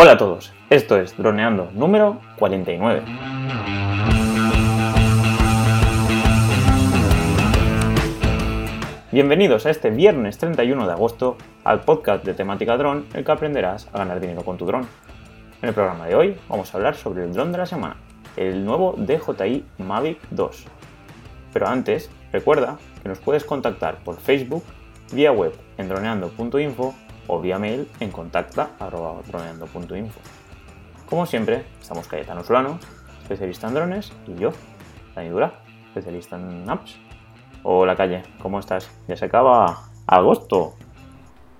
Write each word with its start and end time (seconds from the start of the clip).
Hola 0.00 0.12
a 0.12 0.16
todos, 0.16 0.52
esto 0.70 0.96
es 0.96 1.16
Droneando 1.16 1.72
número 1.74 2.20
49. 2.38 3.02
Bienvenidos 9.10 9.66
a 9.66 9.70
este 9.70 9.90
viernes 9.90 10.38
31 10.38 10.86
de 10.86 10.92
agosto 10.92 11.36
al 11.64 11.80
podcast 11.80 12.24
de 12.24 12.34
temática 12.34 12.76
dron, 12.76 13.06
el 13.12 13.24
que 13.24 13.32
aprenderás 13.32 13.88
a 13.92 13.98
ganar 13.98 14.20
dinero 14.20 14.44
con 14.44 14.56
tu 14.56 14.66
dron. 14.66 14.86
En 15.62 15.68
el 15.68 15.74
programa 15.74 16.06
de 16.06 16.14
hoy 16.14 16.36
vamos 16.48 16.72
a 16.72 16.76
hablar 16.76 16.94
sobre 16.94 17.24
el 17.24 17.32
dron 17.32 17.50
de 17.50 17.58
la 17.58 17.66
semana, 17.66 17.96
el 18.36 18.64
nuevo 18.64 18.94
DJI 18.96 19.64
Mavic 19.78 20.20
2. 20.30 20.64
Pero 21.52 21.66
antes, 21.66 22.08
recuerda 22.30 22.78
que 23.02 23.08
nos 23.08 23.18
puedes 23.18 23.42
contactar 23.42 23.96
por 24.04 24.18
Facebook, 24.18 24.62
vía 25.12 25.32
web 25.32 25.54
en 25.76 25.88
droneando.info 25.88 26.94
o 27.28 27.40
vía 27.40 27.58
mail 27.58 27.88
en 28.00 28.10
contacta.droneando.info. 28.10 30.20
Como 31.08 31.26
siempre, 31.26 31.64
estamos 31.80 32.08
Cayetano 32.08 32.42
Solano, 32.42 32.78
especialista 33.22 33.68
en 33.68 33.74
drones, 33.74 34.12
y 34.26 34.34
yo, 34.34 34.50
Dani 35.14 35.28
Dura, 35.28 35.60
especialista 35.86 36.36
en 36.36 36.68
apps. 36.68 36.98
Hola 37.62 37.96
Calle, 37.96 38.22
¿cómo 38.42 38.58
estás? 38.58 38.90
Ya 39.06 39.16
se 39.16 39.26
acaba 39.26 39.90
agosto. 40.06 40.74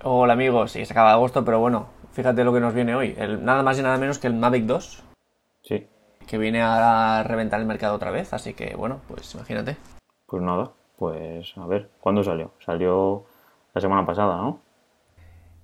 Hola 0.02 0.32
amigos, 0.32 0.72
sí, 0.72 0.84
se 0.84 0.92
acaba 0.92 1.12
agosto, 1.12 1.44
pero 1.44 1.60
bueno, 1.60 1.86
fíjate 2.12 2.44
lo 2.44 2.52
que 2.52 2.60
nos 2.60 2.74
viene 2.74 2.94
hoy. 2.94 3.14
El, 3.18 3.44
nada 3.44 3.62
más 3.62 3.78
y 3.78 3.82
nada 3.82 3.98
menos 3.98 4.18
que 4.18 4.26
el 4.26 4.34
Mavic 4.34 4.64
2. 4.64 5.04
Sí. 5.62 5.86
Que 6.26 6.38
viene 6.38 6.62
a 6.62 7.22
reventar 7.24 7.60
el 7.60 7.66
mercado 7.66 7.94
otra 7.94 8.10
vez, 8.10 8.32
así 8.32 8.54
que 8.54 8.74
bueno, 8.76 9.00
pues 9.08 9.34
imagínate. 9.34 9.76
Pues 10.26 10.42
nada, 10.42 10.72
pues 10.96 11.52
a 11.56 11.66
ver, 11.66 11.90
¿cuándo 12.00 12.22
salió? 12.22 12.52
Salió 12.64 13.24
la 13.74 13.80
semana 13.80 14.04
pasada, 14.04 14.36
¿no? 14.36 14.60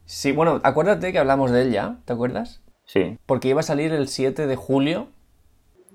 Sí, 0.07 0.33
bueno, 0.33 0.61
acuérdate 0.63 1.13
que 1.13 1.19
hablamos 1.19 1.51
de 1.51 1.63
él 1.63 1.73
ya, 1.73 1.97
¿te 2.05 2.13
acuerdas? 2.13 2.61
Sí. 2.85 3.19
Porque 3.27 3.49
iba 3.49 3.61
a 3.61 3.65
salir 3.65 3.93
el 3.93 4.09
7 4.09 4.47
de 4.47 4.57
julio. 4.57 5.09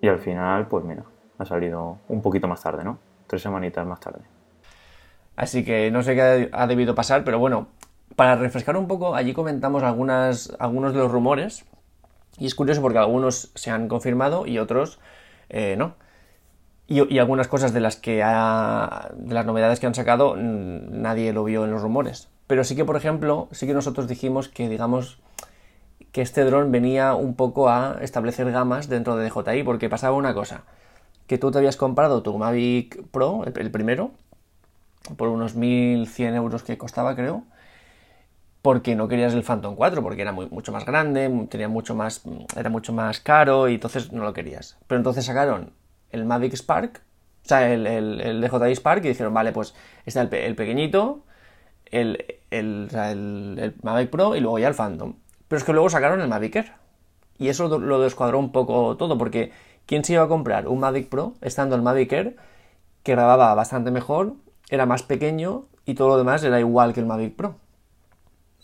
Y 0.01 0.07
al 0.07 0.19
final, 0.19 0.67
pues 0.67 0.83
mira, 0.83 1.03
ha 1.37 1.45
salido 1.45 1.99
un 2.07 2.21
poquito 2.21 2.47
más 2.47 2.61
tarde, 2.61 2.83
¿no? 2.83 2.99
Tres 3.27 3.41
semanitas 3.41 3.85
más 3.85 3.99
tarde. 3.99 4.21
Así 5.35 5.63
que 5.63 5.91
no 5.91 6.03
sé 6.03 6.15
qué 6.15 6.49
ha 6.51 6.67
debido 6.67 6.95
pasar, 6.95 7.23
pero 7.23 7.39
bueno, 7.39 7.67
para 8.15 8.35
refrescar 8.35 8.75
un 8.75 8.87
poco, 8.87 9.15
allí 9.15 9.33
comentamos 9.33 9.83
algunas, 9.83 10.55
algunos 10.59 10.93
de 10.93 10.99
los 10.99 11.11
rumores. 11.11 11.65
Y 12.37 12.45
es 12.45 12.55
curioso 12.55 12.81
porque 12.81 12.97
algunos 12.97 13.51
se 13.55 13.69
han 13.71 13.87
confirmado 13.87 14.45
y 14.45 14.59
otros 14.59 14.99
eh, 15.49 15.75
no. 15.77 15.95
Y, 16.87 17.13
y, 17.13 17.19
algunas 17.19 17.47
cosas 17.47 17.71
de 17.71 17.81
las 17.81 17.97
que 17.97 18.23
ha, 18.23 19.11
de 19.13 19.35
las 19.35 19.45
novedades 19.45 19.79
que 19.79 19.85
han 19.85 19.93
sacado 19.93 20.35
nadie 20.35 21.33
lo 21.33 21.43
vio 21.43 21.63
en 21.63 21.71
los 21.71 21.81
rumores. 21.81 22.29
Pero 22.49 22.63
sí 22.63 22.75
que, 22.75 22.83
por 22.83 22.97
ejemplo, 22.97 23.47
sí 23.51 23.67
que 23.67 23.75
nosotros 23.75 24.07
dijimos 24.07 24.49
que, 24.49 24.67
digamos, 24.69 25.19
que 26.11 26.23
este 26.23 26.43
dron 26.43 26.71
venía 26.71 27.13
un 27.13 27.35
poco 27.35 27.69
a 27.69 27.99
establecer 28.01 28.51
gamas 28.51 28.89
dentro 28.89 29.15
de 29.15 29.29
DJI, 29.29 29.61
porque 29.61 29.87
pasaba 29.87 30.17
una 30.17 30.33
cosa, 30.33 30.63
que 31.27 31.37
tú 31.37 31.51
te 31.51 31.59
habías 31.59 31.77
comprado 31.77 32.23
tu 32.23 32.35
Mavic 32.39 33.03
Pro, 33.11 33.43
el, 33.45 33.69
primero, 33.69 34.13
por 35.15 35.27
unos 35.27 35.53
1100 35.53 36.33
euros 36.33 36.63
que 36.63 36.75
costaba, 36.75 37.15
creo, 37.15 37.43
porque 38.63 38.95
no 38.95 39.07
querías 39.07 39.35
el 39.35 39.43
Phantom 39.43 39.75
4, 39.75 40.01
porque 40.01 40.23
era 40.23 40.31
mucho 40.31 40.71
más 40.71 40.87
grande, 40.87 41.29
tenía 41.51 41.67
mucho 41.67 41.93
más, 41.93 42.23
era 42.57 42.71
mucho 42.71 42.93
más 42.93 43.19
caro 43.19 43.69
y 43.69 43.75
entonces 43.75 44.11
no 44.11 44.23
lo 44.23 44.33
querías. 44.33 44.79
Pero 44.87 44.97
entonces 44.97 45.23
sacaron 45.23 45.73
el 46.09 46.25
Mavic 46.25 46.55
Spark, 46.55 47.03
o 47.45 47.47
sea, 47.47 47.71
el, 47.71 47.85
el, 47.85 48.21
el 48.21 48.41
DJI 48.41 48.75
Spark 48.75 49.05
y 49.05 49.09
dijeron, 49.09 49.35
vale, 49.35 49.51
pues 49.51 49.75
está 50.07 50.23
el, 50.23 50.33
el 50.33 50.55
pequeñito, 50.55 51.25
el, 51.91 52.39
el, 52.51 52.89
el, 52.93 53.75
Mavic 53.83 54.09
Pro 54.09 54.35
y 54.35 54.39
luego 54.39 54.59
ya 54.59 54.67
el 54.67 54.75
Phantom. 54.75 55.15
Pero 55.47 55.57
es 55.57 55.63
que 55.63 55.73
luego 55.73 55.89
sacaron 55.89 56.21
el 56.21 56.27
Mavic 56.27 56.55
Air. 56.55 56.73
Y 57.37 57.47
eso 57.47 57.79
lo 57.79 57.99
descuadró 58.01 58.37
un 58.37 58.51
poco 58.51 58.97
todo, 58.97 59.17
porque 59.17 59.51
¿quién 59.85 60.03
se 60.03 60.13
iba 60.13 60.23
a 60.23 60.27
comprar 60.27 60.67
un 60.67 60.79
Mavic 60.79 61.09
Pro 61.09 61.33
estando 61.41 61.75
el 61.75 61.81
Mavic 61.81 62.11
Air, 62.11 62.35
que 63.03 63.13
grababa 63.13 63.53
bastante 63.55 63.91
mejor, 63.91 64.33
era 64.69 64.85
más 64.85 65.03
pequeño 65.03 65.65
y 65.85 65.95
todo 65.95 66.09
lo 66.09 66.17
demás 66.17 66.43
era 66.43 66.59
igual 66.59 66.93
que 66.93 66.99
el 66.99 67.05
Mavic 67.05 67.35
Pro? 67.35 67.55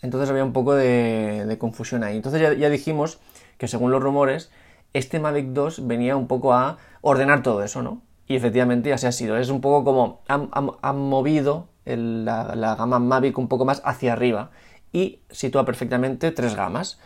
Entonces 0.02 0.28
había 0.28 0.44
un 0.44 0.52
poco 0.52 0.74
de, 0.74 1.56
confusión 1.58 2.04
ahí. 2.04 2.16
Entonces 2.16 2.40
ya, 2.40 2.52
ya, 2.52 2.68
dijimos 2.68 3.18
que 3.56 3.66
según 3.66 3.90
los 3.90 4.02
rumores, 4.02 4.50
este 4.92 5.18
Mavic 5.18 5.46
2 5.46 5.86
venía 5.86 6.16
un 6.16 6.26
poco 6.26 6.52
a 6.52 6.76
ordenar 7.00 7.42
todo 7.42 7.62
eso, 7.62 7.82
¿no? 7.82 8.02
Y 8.28 8.36
efectivamente 8.36 8.92
así 8.92 9.06
ha 9.06 9.12
sido. 9.12 9.38
Es 9.38 9.48
un 9.48 9.60
poco 9.62 9.84
como 9.84 10.20
han, 10.28 10.50
han 10.52 10.98
movido 10.98 11.68
la, 11.86 12.74
gama 12.76 12.98
Mavic 12.98 13.38
un 13.38 13.48
poco 13.48 13.64
más 13.64 13.80
hacia 13.84 14.12
arriba 14.12 14.50
y 14.92 15.20
sitúa 15.30 15.64
perfectamente 15.64 16.32
tres 16.32 16.54
gamas. 16.54 16.98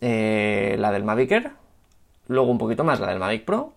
Eh, 0.00 0.76
la 0.78 0.90
del 0.90 1.04
Mavic 1.04 1.30
Air, 1.30 1.52
luego 2.28 2.50
un 2.50 2.58
poquito 2.58 2.84
más 2.84 2.98
la 3.00 3.06
del 3.08 3.20
Mavic 3.20 3.44
Pro 3.44 3.72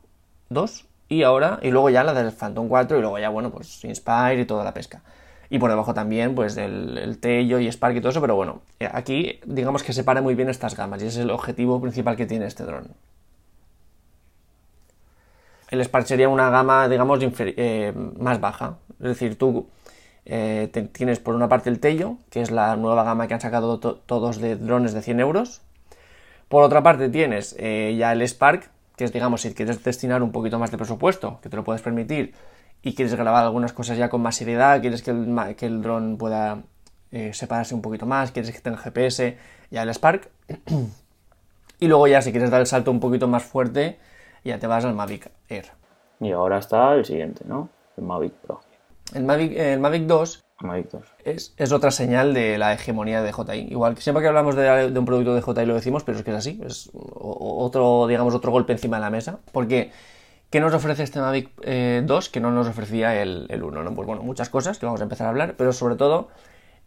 2 0.50 0.85
y 1.07 1.24
ahora, 1.24 1.59
y 1.62 1.69
luego 1.69 1.90
ya 1.90 2.03
la 2.03 2.13
del 2.13 2.31
Phantom 2.31 2.68
4 2.68 2.97
y 2.97 3.01
luego 3.01 3.19
ya, 3.19 3.29
bueno, 3.29 3.51
pues 3.51 3.84
Inspire 3.85 4.41
y 4.41 4.45
toda 4.45 4.63
la 4.63 4.74
pesca. 4.74 5.01
Y 5.50 5.59
por 5.59 5.69
debajo 5.69 5.94
también, 5.94 6.34
pues 6.34 6.57
el, 6.57 6.97
el 6.97 7.19
Tello 7.19 7.59
y 7.59 7.68
Spark 7.72 7.95
y 7.95 8.00
todo 8.00 8.09
eso, 8.09 8.22
pero 8.22 8.35
bueno, 8.35 8.62
aquí 8.91 9.40
digamos 9.45 9.84
que 9.84 9.94
separa 9.94 10.22
muy 10.22 10.34
bien 10.34 10.50
estas 10.50 10.75
gamas 10.75 11.03
y 11.03 11.07
ese 11.07 11.19
es 11.19 11.25
el 11.25 11.31
objetivo 11.31 11.79
principal 11.79 12.16
que 12.16 12.25
tiene 12.25 12.47
este 12.47 12.63
dron. 12.63 12.88
El 15.69 15.81
Spark 15.81 16.06
sería 16.06 16.29
una 16.29 16.50
gama, 16.50 16.88
digamos, 16.88 17.19
eh, 17.22 17.94
más 18.18 18.40
baja. 18.40 18.78
Es 19.00 19.07
decir, 19.07 19.38
tú 19.38 19.68
eh, 20.25 20.69
tienes 20.91 21.19
por 21.19 21.36
una 21.36 21.47
parte 21.47 21.69
el 21.69 21.80
Tello, 21.80 22.18
que 22.30 22.41
es 22.41 22.52
la 22.52 22.75
nueva 22.75 23.03
gama 23.03 23.28
que 23.28 23.36
han 23.36 23.41
sacado 23.41 23.80
to 23.80 23.96
todos 23.96 24.40
de 24.40 24.56
drones 24.56 24.94
de 24.94 25.02
100 25.02 25.19
euros. 25.19 25.62
Por 26.50 26.63
otra 26.63 26.84
parte 26.84 27.09
tienes 27.09 27.56
eh, 27.59 27.96
ya 27.97 28.12
el 28.12 28.22
Spark, 28.28 28.69
que 28.96 29.03
es, 29.03 29.13
digamos, 29.13 29.41
si 29.41 29.53
quieres 29.53 29.84
destinar 29.84 30.24
un 30.24 30.31
poquito 30.31 30.59
más 30.59 30.72
de 30.72 30.78
presupuesto, 30.78 31.40
que 31.41 31.50
te 31.50 31.56
lo 31.56 31.63
puedes 31.63 31.81
permitir, 31.81 32.34
y 32.81 32.96
quieres 32.96 33.16
grabar 33.16 33.44
algunas 33.44 33.74
cosas 33.74 33.97
ya 33.97 34.09
con 34.09 34.22
más 34.22 34.36
seriedad, 34.36 34.81
quieres 34.81 35.02
que 35.02 35.12
el, 35.12 35.56
que 35.56 35.66
el 35.66 35.81
dron 35.81 36.18
pueda 36.18 36.63
eh, 37.12 37.34
separarse 37.34 37.75
un 37.75 37.81
poquito 37.81 38.06
más, 38.06 38.31
quieres 38.31 38.52
que 38.52 38.59
tenga 38.59 38.78
GPS, 38.78 39.38
ya 39.72 39.84
el 39.84 39.94
Spark. 39.94 40.30
y 41.80 41.88
luego 41.88 42.07
ya 42.07 42.22
si 42.22 42.31
quieres 42.31 42.52
dar 42.52 42.62
el 42.62 42.68
salto 42.68 42.92
un 42.92 43.00
poquito 43.00 43.28
más 43.28 43.44
fuerte, 43.44 44.00
ya 44.44 44.59
te 44.59 44.68
vas 44.68 44.86
al 44.86 44.96
Mavic 44.96 45.31
Air. 45.50 45.66
Y 46.19 46.31
ahora 46.31 46.59
está 46.59 46.94
el 46.94 47.06
siguiente, 47.06 47.44
¿no? 47.46 47.69
El 47.97 48.06
Mavic 48.06 48.34
Pro. 48.34 48.62
El 49.13 49.23
Mavic, 49.23 49.53
el 49.57 49.79
Mavic 49.79 50.03
2, 50.03 50.45
Mavic 50.61 50.89
2. 50.89 51.03
Es, 51.23 51.53
es, 51.57 51.71
otra 51.71 51.91
señal 51.91 52.33
de 52.33 52.57
la 52.57 52.73
hegemonía 52.73 53.21
de 53.21 53.31
DJI. 53.31 53.67
Igual 53.71 53.95
que 53.95 54.01
siempre 54.01 54.21
que 54.21 54.27
hablamos 54.27 54.55
de, 54.55 54.91
de, 54.91 54.99
un 54.99 55.05
producto 55.05 55.33
de 55.33 55.41
DJI 55.41 55.66
lo 55.66 55.75
decimos, 55.75 56.03
pero 56.03 56.17
es 56.17 56.23
que 56.23 56.31
es 56.31 56.38
así. 56.38 56.61
Es 56.66 56.89
otro, 56.93 58.07
digamos, 58.07 58.33
otro 58.33 58.51
golpe 58.51 58.73
encima 58.73 58.97
de 58.97 59.01
la 59.01 59.09
mesa. 59.09 59.39
Porque, 59.51 59.91
¿qué 60.49 60.59
nos 60.59 60.73
ofrece 60.73 61.03
este 61.03 61.19
Mavic 61.19 61.51
eh, 61.61 62.01
2 62.05 62.29
que 62.29 62.39
no 62.39 62.51
nos 62.51 62.67
ofrecía 62.67 63.21
el, 63.21 63.47
el 63.49 63.63
1? 63.63 63.83
¿no? 63.83 63.94
Pues 63.94 64.07
bueno, 64.07 64.23
muchas 64.23 64.49
cosas 64.49 64.79
que 64.79 64.85
vamos 64.85 65.01
a 65.01 65.03
empezar 65.03 65.27
a 65.27 65.29
hablar, 65.31 65.55
pero 65.57 65.73
sobre 65.73 65.95
todo, 65.95 66.29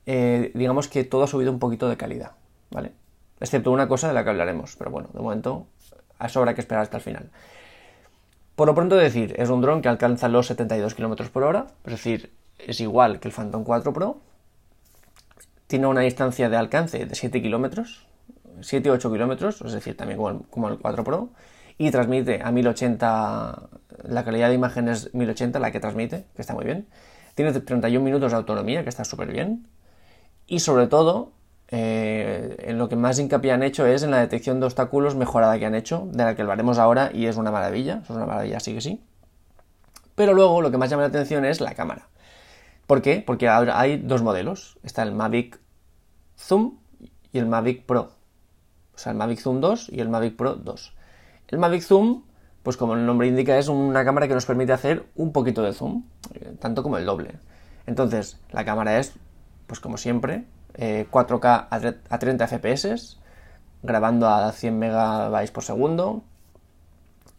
eh, 0.06 0.50
digamos 0.54 0.88
que 0.88 1.04
todo 1.04 1.24
ha 1.24 1.26
subido 1.26 1.52
un 1.52 1.58
poquito 1.58 1.88
de 1.88 1.96
calidad, 1.96 2.32
¿vale? 2.70 2.92
Excepto 3.40 3.70
una 3.70 3.86
cosa 3.86 4.08
de 4.08 4.14
la 4.14 4.24
que 4.24 4.30
hablaremos, 4.30 4.74
pero 4.76 4.90
bueno, 4.90 5.10
de 5.12 5.20
momento, 5.20 5.66
a 6.18 6.26
eso 6.26 6.40
habrá 6.40 6.54
que 6.54 6.62
esperar 6.62 6.82
hasta 6.82 6.96
el 6.96 7.02
final. 7.02 7.30
Por 8.58 8.66
lo 8.66 8.74
pronto 8.74 8.96
decir, 8.96 9.36
es 9.38 9.50
un 9.50 9.60
dron 9.60 9.82
que 9.82 9.88
alcanza 9.88 10.26
los 10.26 10.48
72 10.48 10.96
km 10.96 11.30
por 11.30 11.44
hora, 11.44 11.69
es 11.84 11.92
decir, 11.92 12.32
es 12.58 12.80
igual 12.80 13.20
que 13.20 13.28
el 13.28 13.32
Phantom 13.32 13.62
4 13.62 13.92
Pro. 13.92 14.20
Tiene 15.69 15.86
una 15.86 16.00
distancia 16.00 16.48
de 16.48 16.56
alcance 16.56 17.06
de 17.06 17.14
7 17.14 17.41
km, 17.41 17.84
7 18.60 18.91
8 18.91 19.12
km, 19.12 19.64
es 19.64 19.72
decir, 19.72 19.96
también 19.96 20.16
como 20.16 20.30
el, 20.30 20.41
como 20.50 20.69
el 20.70 20.78
4 20.80 21.04
Pro. 21.04 21.28
Y 21.78 21.92
transmite 21.92 22.41
a 22.42 22.50
1080, 22.50 23.69
la 24.02 24.24
calidad 24.24 24.48
de 24.48 24.54
imagen 24.54 24.88
es 24.88 25.14
1080, 25.14 25.60
la 25.60 25.70
que 25.70 25.78
transmite, 25.78 26.25
que 26.34 26.42
está 26.42 26.52
muy 26.52 26.64
bien. 26.64 26.88
Tiene 27.36 27.52
31 27.52 28.04
minutos 28.04 28.32
de 28.32 28.38
autonomía, 28.38 28.82
que 28.82 28.88
está 28.88 29.04
súper 29.04 29.30
bien. 29.30 29.69
Y 30.48 30.58
sobre 30.58 30.88
todo, 30.88 31.30
eh, 31.70 32.56
en 32.60 32.78
lo 32.78 32.88
que 32.88 32.96
más 32.96 33.18
hincapié 33.18 33.52
han 33.52 33.62
hecho 33.62 33.86
es 33.86 34.02
en 34.02 34.10
la 34.10 34.18
detección 34.18 34.58
de 34.60 34.66
obstáculos 34.66 35.14
mejorada 35.14 35.58
que 35.58 35.66
han 35.66 35.75
hecho, 35.75 36.08
de 36.12 36.25
la 36.25 36.34
que 36.34 36.43
hablaremos 36.43 36.78
ahora 36.78 37.10
y 37.12 37.26
es 37.26 37.37
una 37.37 37.50
maravilla, 37.50 38.00
es 38.02 38.10
una 38.10 38.26
maravilla, 38.26 38.60
sí 38.60 38.75
que 38.75 38.81
sí. 38.81 39.04
Pero 40.14 40.34
luego 40.34 40.62
lo 40.62 40.70
que 40.70 40.78
más 40.78 40.90
llama 40.90 41.02
la 41.02 41.08
atención 41.08 41.44
es 41.44 41.60
la 41.60 41.75
cámara. 41.75 42.08
¿Por 42.87 43.02
qué? 43.02 43.22
Porque 43.25 43.48
ahora 43.48 43.78
hay 43.78 43.98
dos 43.98 44.22
modelos, 44.22 44.78
está 44.82 45.02
el 45.02 45.12
Mavic 45.12 45.60
Zoom 46.38 46.78
y 47.32 47.38
el 47.38 47.46
Mavic 47.46 47.84
Pro. 47.84 48.12
O 48.94 48.98
sea, 48.98 49.12
el 49.12 49.19
Mavic 49.19 49.38
Zoom 49.38 49.60
2 49.60 49.90
y 49.93 50.00
el 50.00 50.08
Mavic 50.08 50.34
Pro 50.34 50.56
2. 50.56 50.94
El 51.48 51.58
Mavic 51.58 51.82
Zoom, 51.82 52.25
pues 52.64 52.76
como 52.76 52.94
el 52.94 53.06
nombre 53.06 53.28
indica, 53.28 53.56
es 53.56 53.69
una 53.69 54.04
cámara 54.04 54.26
que 54.26 54.34
nos 54.34 54.44
permite 54.44 54.72
hacer 54.72 55.06
un 55.14 55.32
poquito 55.32 55.62
de 55.62 55.72
zoom, 55.72 56.02
tanto 56.58 56.82
como 56.82 56.98
el 56.98 57.06
doble. 57.06 57.34
Entonces, 57.87 58.40
la 58.50 58.64
cámara 58.64 58.98
es, 58.98 59.14
pues 59.69 59.78
como 59.78 59.98
siempre, 59.98 60.46
eh, 60.78 61.06
4K 61.10 62.00
a 62.08 62.19
30 62.19 62.46
FPS, 62.46 63.19
grabando 63.82 64.28
a 64.28 64.50
100 64.52 64.78
MB 64.78 65.50
por 65.52 65.64
segundo. 65.64 66.22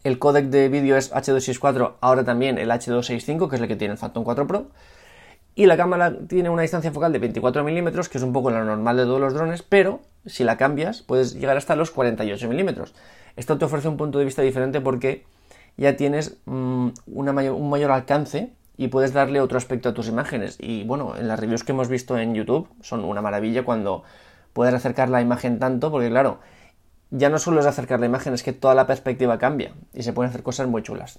El 0.04 0.18
códec 0.18 0.46
de 0.46 0.68
vídeo 0.68 0.96
es 0.96 1.12
H264, 1.12 1.94
ahora 2.00 2.24
también 2.24 2.58
el 2.58 2.70
H265, 2.70 3.48
que 3.48 3.56
es 3.56 3.62
el 3.62 3.68
que 3.68 3.76
tiene 3.76 3.92
el 3.92 3.98
Phantom 3.98 4.24
4 4.24 4.46
Pro. 4.46 4.68
Y 5.54 5.66
la 5.66 5.76
cámara 5.76 6.16
tiene 6.28 6.48
una 6.48 6.62
distancia 6.62 6.92
focal 6.92 7.12
de 7.12 7.18
24 7.18 7.64
milímetros, 7.64 8.08
que 8.08 8.18
es 8.18 8.24
un 8.24 8.32
poco 8.32 8.50
la 8.50 8.64
normal 8.64 8.96
de 8.96 9.04
todos 9.04 9.20
los 9.20 9.34
drones, 9.34 9.62
pero 9.62 10.00
si 10.24 10.44
la 10.44 10.56
cambias 10.56 11.02
puedes 11.02 11.34
llegar 11.34 11.56
hasta 11.56 11.76
los 11.76 11.90
48 11.90 12.48
milímetros. 12.48 12.94
Esto 13.36 13.58
te 13.58 13.64
ofrece 13.64 13.88
un 13.88 13.96
punto 13.96 14.18
de 14.18 14.24
vista 14.24 14.42
diferente 14.42 14.80
porque 14.80 15.24
ya 15.76 15.96
tienes 15.96 16.38
mm, 16.46 16.88
un 17.06 17.70
mayor 17.70 17.90
alcance 17.90 18.52
y 18.80 18.88
puedes 18.88 19.12
darle 19.12 19.42
otro 19.42 19.58
aspecto 19.58 19.90
a 19.90 19.92
tus 19.92 20.08
imágenes. 20.08 20.56
Y 20.58 20.84
bueno, 20.84 21.14
en 21.14 21.28
las 21.28 21.38
reviews 21.38 21.64
que 21.64 21.72
hemos 21.72 21.90
visto 21.90 22.16
en 22.16 22.34
YouTube 22.34 22.66
son 22.80 23.04
una 23.04 23.20
maravilla 23.20 23.62
cuando 23.62 24.04
puedes 24.54 24.72
acercar 24.72 25.10
la 25.10 25.20
imagen 25.20 25.58
tanto, 25.58 25.90
porque 25.90 26.08
claro, 26.08 26.38
ya 27.10 27.28
no 27.28 27.38
solo 27.38 27.60
es 27.60 27.66
acercar 27.66 28.00
la 28.00 28.06
imagen, 28.06 28.32
es 28.32 28.42
que 28.42 28.54
toda 28.54 28.74
la 28.74 28.86
perspectiva 28.86 29.36
cambia 29.36 29.74
y 29.92 30.02
se 30.02 30.14
pueden 30.14 30.30
hacer 30.30 30.42
cosas 30.42 30.66
muy 30.66 30.82
chulas. 30.82 31.18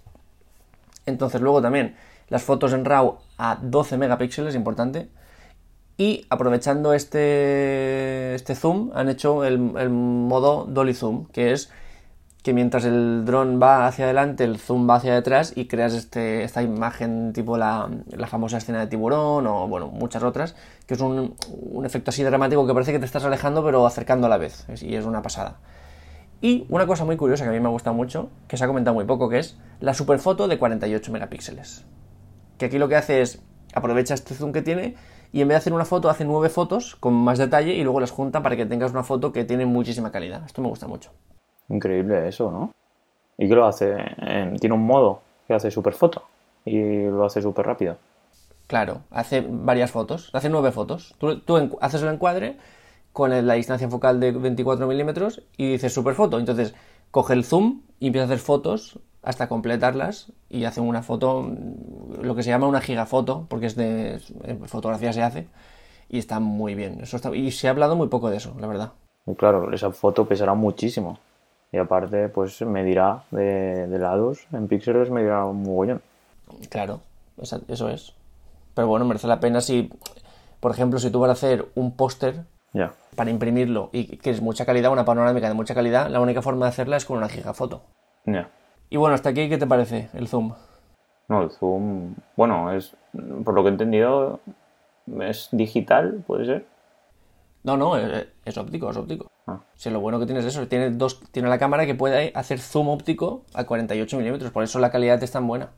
Entonces 1.05 1.39
luego 1.39 1.61
también 1.61 1.95
las 2.29 2.41
fotos 2.41 2.73
en 2.73 2.83
RAW 2.83 3.19
a 3.37 3.59
12 3.61 3.95
megapíxeles, 3.99 4.55
importante. 4.55 5.09
Y 5.97 6.25
aprovechando 6.31 6.95
este, 6.95 8.33
este 8.33 8.55
zoom, 8.55 8.89
han 8.95 9.07
hecho 9.07 9.43
el, 9.43 9.73
el 9.77 9.91
modo 9.91 10.65
Dolly 10.65 10.95
Zoom, 10.95 11.27
que 11.27 11.51
es 11.51 11.69
que 12.43 12.53
mientras 12.53 12.85
el 12.85 13.23
dron 13.25 13.59
va 13.61 13.85
hacia 13.85 14.05
adelante, 14.05 14.43
el 14.43 14.57
zoom 14.57 14.89
va 14.89 14.95
hacia 14.95 15.13
detrás 15.13 15.53
y 15.55 15.65
creas 15.65 15.93
este, 15.93 16.43
esta 16.43 16.63
imagen 16.63 17.33
tipo 17.33 17.57
la, 17.57 17.89
famosa 18.27 18.57
escena 18.57 18.79
de 18.79 18.87
tiburón 18.87 19.45
o 19.45 19.67
bueno, 19.67 19.87
muchas 19.87 20.23
otras, 20.23 20.55
que 20.87 20.95
es 20.95 21.01
un, 21.01 21.35
efecto 21.85 22.09
así 22.09 22.23
dramático 22.23 22.65
que 22.65 22.73
parece 22.73 22.91
que 22.91 22.99
te 22.99 23.05
estás 23.05 23.23
alejando 23.25 23.63
pero 23.63 23.85
acercando 23.85 24.25
a 24.25 24.29
la 24.29 24.37
vez, 24.37 24.65
y 24.81 24.95
es 24.95 25.05
una 25.05 25.21
pasada. 25.21 25.59
Y 26.41 26.65
una 26.69 26.87
cosa 26.87 27.05
muy 27.05 27.17
curiosa 27.17 27.43
que 27.43 27.49
a 27.51 27.53
mí 27.53 27.59
me 27.59 27.67
ha 27.67 27.71
gustado 27.71 27.95
mucho, 27.95 28.29
que 28.47 28.57
se 28.57 28.63
ha 28.63 28.67
comentado 28.67 28.95
muy 28.95 29.05
poco, 29.05 29.29
que 29.29 29.37
es 29.37 29.57
la 29.79 29.93
superfoto 29.93 30.47
de 30.47 30.57
48 30.57 31.11
megapíxeles. 31.11 31.85
Que 32.57 32.65
aquí 32.65 32.79
lo 32.79 32.87
que 32.87 32.95
hace 32.95 33.21
es 33.21 33.39
aprovecha 33.75 34.15
este 34.15 34.33
zoom 34.33 34.51
que 34.51 34.63
tiene 34.63 34.95
y 35.31 35.41
en 35.41 35.47
vez 35.47 35.55
de 35.55 35.57
hacer 35.59 35.73
una 35.73 35.85
foto 35.85 36.09
hace 36.09 36.25
nueve 36.25 36.49
fotos 36.49 36.95
con 36.95 37.13
más 37.13 37.37
detalle 37.37 37.75
y 37.75 37.83
luego 37.83 37.99
las 37.99 38.11
junta 38.11 38.41
para 38.41 38.55
que 38.55 38.65
tengas 38.65 38.91
una 38.91 39.03
foto 39.03 39.31
que 39.31 39.45
tiene 39.45 39.67
muchísima 39.67 40.11
calidad. 40.11 40.43
Esto 40.45 40.63
me 40.63 40.67
gusta 40.67 40.87
mucho. 40.87 41.11
Increíble 41.71 42.27
eso, 42.27 42.51
¿no? 42.51 42.71
¿Y 43.37 43.47
qué 43.47 43.55
lo 43.55 43.65
hace? 43.65 43.95
tiene 44.59 44.75
un 44.75 44.85
modo 44.85 45.21
que 45.47 45.53
hace 45.53 45.71
super 45.71 45.93
foto 45.93 46.23
y 46.65 47.05
lo 47.05 47.25
hace 47.25 47.41
súper 47.41 47.65
rápido. 47.65 47.97
Claro, 48.67 49.01
hace 49.09 49.45
varias 49.47 49.91
fotos, 49.91 50.29
hace 50.33 50.49
nueve 50.49 50.71
fotos. 50.71 51.15
Tú, 51.17 51.77
haces 51.81 52.01
el 52.03 52.09
encuadre 52.09 52.57
con 53.13 53.29
la 53.45 53.53
distancia 53.55 53.89
focal 53.89 54.19
de 54.19 54.31
24 54.31 54.87
milímetros 54.87 55.41
y 55.57 55.71
dices 55.71 55.93
super 55.93 56.13
foto. 56.13 56.39
Entonces 56.39 56.73
coge 57.09 57.33
el 57.33 57.43
zoom 57.43 57.81
y 57.99 58.07
empieza 58.07 58.23
a 58.23 58.27
hacer 58.27 58.39
fotos 58.39 58.99
hasta 59.23 59.47
completarlas 59.47 60.31
y 60.49 60.63
hace 60.65 60.81
una 60.81 61.03
foto, 61.03 61.51
lo 62.21 62.35
que 62.35 62.43
se 62.43 62.49
llama 62.49 62.67
una 62.67 62.81
gigafoto, 62.81 63.45
porque 63.49 63.67
es 63.67 63.75
de 63.75 64.19
fotografía 64.67 65.13
se 65.13 65.21
hace 65.21 65.47
y 66.09 66.17
está 66.17 66.39
muy 66.39 66.75
bien. 66.75 66.99
Eso 67.01 67.15
está, 67.15 67.35
y 67.35 67.51
se 67.51 67.67
ha 67.67 67.71
hablado 67.71 67.95
muy 67.95 68.07
poco 68.07 68.29
de 68.29 68.37
eso, 68.37 68.55
la 68.59 68.67
verdad. 68.67 68.93
Claro, 69.37 69.71
esa 69.73 69.91
foto 69.91 70.25
pesará 70.25 70.53
muchísimo. 70.53 71.19
Y 71.71 71.77
aparte, 71.77 72.27
pues 72.29 72.61
medirá 72.61 73.23
de, 73.31 73.87
de 73.87 73.99
lados, 73.99 74.45
en 74.51 74.67
píxeles 74.67 75.09
medirá 75.09 75.45
un 75.45 75.63
mogollón. 75.63 76.01
Claro, 76.69 76.99
eso 77.41 77.89
es. 77.89 78.13
Pero 78.73 78.87
bueno, 78.87 79.05
merece 79.05 79.27
la 79.27 79.39
pena 79.39 79.61
si, 79.61 79.89
por 80.59 80.71
ejemplo, 80.71 80.99
si 80.99 81.09
tú 81.09 81.19
vas 81.19 81.29
a 81.29 81.33
hacer 81.33 81.65
un 81.75 81.95
póster 81.95 82.43
para 83.15 83.29
imprimirlo 83.29 83.89
y 83.91 84.17
que 84.17 84.29
es 84.29 84.41
mucha 84.41 84.65
calidad, 84.65 84.91
una 84.91 85.05
panorámica 85.05 85.47
de 85.47 85.53
mucha 85.53 85.75
calidad, 85.75 86.09
la 86.09 86.19
única 86.19 86.41
forma 86.41 86.65
de 86.65 86.69
hacerla 86.69 86.97
es 86.97 87.05
con 87.05 87.17
una 87.17 87.29
gigafoto. 87.29 87.83
Ya. 88.25 88.49
Y 88.89 88.97
bueno, 88.97 89.15
hasta 89.15 89.29
aquí, 89.29 89.47
¿qué 89.47 89.57
te 89.57 89.67
parece 89.67 90.09
el 90.13 90.27
zoom? 90.27 90.53
No, 91.29 91.43
el 91.43 91.51
zoom, 91.51 92.15
bueno, 92.35 92.73
es, 92.73 92.93
por 93.45 93.53
lo 93.53 93.63
que 93.63 93.69
he 93.69 93.71
entendido, 93.71 94.41
es 95.21 95.47
digital, 95.53 96.23
puede 96.27 96.45
ser. 96.45 96.65
No, 97.63 97.77
no, 97.77 97.95
es 97.97 98.57
óptico, 98.57 98.89
es 98.91 98.97
óptico. 98.97 99.30
Ah. 99.47 99.61
Si 99.75 99.89
lo 99.89 99.99
bueno 99.99 100.19
que 100.19 100.25
tienes 100.25 100.45
es 100.45 100.55
eso, 100.55 100.67
tiene, 100.67 100.91
dos, 100.91 101.21
tiene 101.31 101.49
la 101.49 101.57
cámara 101.57 101.85
que 101.85 101.95
puede 101.95 102.31
hacer 102.35 102.59
zoom 102.59 102.89
óptico 102.89 103.43
a 103.53 103.65
48 103.65 104.17
milímetros, 104.17 104.51
por 104.51 104.63
eso 104.63 104.79
la 104.79 104.91
calidad 104.91 105.21
es 105.23 105.31
tan 105.31 105.47
buena. 105.47 105.71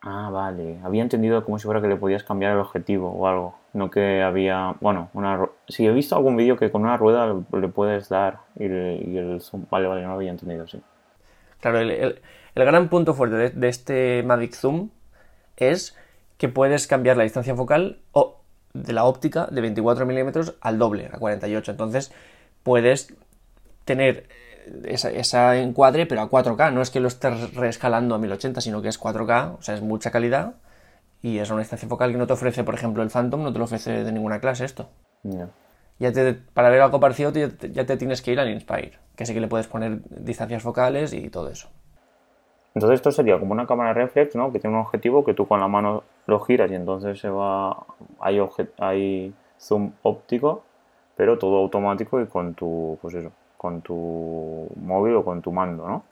Ah, 0.00 0.30
vale. 0.30 0.78
Había 0.84 1.02
entendido 1.02 1.44
como 1.44 1.58
si 1.58 1.64
fuera 1.64 1.80
que 1.80 1.88
le 1.88 1.96
podías 1.96 2.22
cambiar 2.22 2.52
el 2.52 2.58
objetivo 2.58 3.10
o 3.10 3.26
algo. 3.26 3.56
No 3.72 3.90
que 3.90 4.22
había. 4.22 4.76
Bueno, 4.80 5.10
una. 5.12 5.48
Si 5.66 5.86
he 5.86 5.92
visto 5.92 6.14
algún 6.14 6.36
vídeo 6.36 6.56
que 6.56 6.70
con 6.70 6.82
una 6.82 6.96
rueda 6.96 7.34
le 7.52 7.68
puedes 7.68 8.08
dar 8.08 8.40
y, 8.56 8.64
el 8.64 9.40
zoom. 9.40 9.66
Vale, 9.70 9.88
vale, 9.88 10.02
no 10.02 10.08
lo 10.08 10.14
había 10.14 10.30
entendido, 10.30 10.66
sí. 10.68 10.80
Claro, 11.60 11.80
el, 11.80 12.20
gran 12.54 12.88
punto 12.88 13.14
fuerte 13.14 13.36
de, 13.36 13.50
de, 13.50 13.68
este 13.68 14.22
Mavic 14.22 14.54
Zoom 14.54 14.90
es 15.56 15.96
que 16.36 16.48
puedes 16.48 16.86
cambiar 16.86 17.16
la 17.16 17.24
distancia 17.24 17.56
focal 17.56 17.98
o 18.12 18.40
de 18.74 18.92
la 18.92 19.04
óptica 19.04 19.48
de 19.50 19.60
24 19.60 20.06
milímetros 20.06 20.54
al 20.60 20.78
doble, 20.78 21.10
a 21.12 21.18
48. 21.18 21.72
Entonces, 21.72 22.12
puedes 22.62 23.14
tener 23.84 24.28
esa, 24.84 25.56
encuadre, 25.56 26.06
pero 26.06 26.20
a 26.20 26.30
4K. 26.30 26.72
No 26.72 26.82
es 26.82 26.90
que 26.90 27.00
lo 27.00 27.08
estés 27.08 27.54
reescalando 27.54 28.14
a 28.14 28.18
1080, 28.18 28.60
sino 28.60 28.82
que 28.82 28.88
es 28.88 29.00
4K, 29.00 29.56
o 29.58 29.62
sea, 29.62 29.74
es 29.74 29.82
mucha 29.82 30.10
calidad 30.10 30.54
y 31.22 31.38
es 31.38 31.50
una 31.50 31.60
distancia 31.60 31.88
focal 31.88 32.12
que 32.12 32.18
no 32.18 32.26
te 32.26 32.32
ofrece, 32.32 32.64
por 32.64 32.74
ejemplo, 32.74 33.02
el 33.02 33.10
Phantom, 33.10 33.42
no 33.42 33.52
te 33.52 33.58
lo 33.58 33.64
ofrece 33.64 34.04
de 34.04 34.12
ninguna 34.12 34.40
clase 34.40 34.64
esto. 34.64 34.88
Ya 35.98 36.12
te, 36.12 36.34
para 36.34 36.70
ver 36.70 36.80
algo 36.80 37.00
parecido 37.00 37.32
ya 37.32 37.48
te, 37.48 37.72
ya 37.72 37.84
te, 37.84 37.96
tienes 37.96 38.22
que 38.22 38.32
ir 38.32 38.38
al 38.38 38.50
Inspire, 38.50 38.98
que 39.16 39.26
sí 39.26 39.34
que 39.34 39.40
le 39.40 39.48
puedes 39.48 39.66
poner 39.66 40.00
distancias 40.08 40.62
focales 40.62 41.12
y 41.12 41.28
todo 41.28 41.48
eso. 41.50 41.68
Entonces 42.74 42.96
esto 42.96 43.10
sería 43.10 43.40
como 43.40 43.52
una 43.52 43.66
cámara 43.66 43.92
reflex, 43.92 44.36
¿no? 44.36 44.52
Que 44.52 44.60
tiene 44.60 44.76
un 44.76 44.82
objetivo 44.82 45.24
que 45.24 45.34
tú 45.34 45.48
con 45.48 45.58
la 45.58 45.66
mano 45.66 46.04
lo 46.26 46.38
giras 46.40 46.70
y 46.70 46.76
entonces 46.76 47.18
se 47.18 47.28
va... 47.28 47.84
Hay, 48.20 48.38
hay 48.78 49.34
zoom 49.58 49.92
óptico 50.02 50.62
pero 51.18 51.36
todo 51.36 51.58
automático 51.58 52.20
y 52.20 52.26
con 52.28 52.54
tu, 52.54 52.96
pues 53.02 53.12
eso, 53.16 53.32
con 53.56 53.82
tu 53.82 54.68
móvil 54.76 55.16
o 55.16 55.24
con 55.24 55.42
tu 55.42 55.50
mando, 55.50 55.88
¿no? 55.88 56.04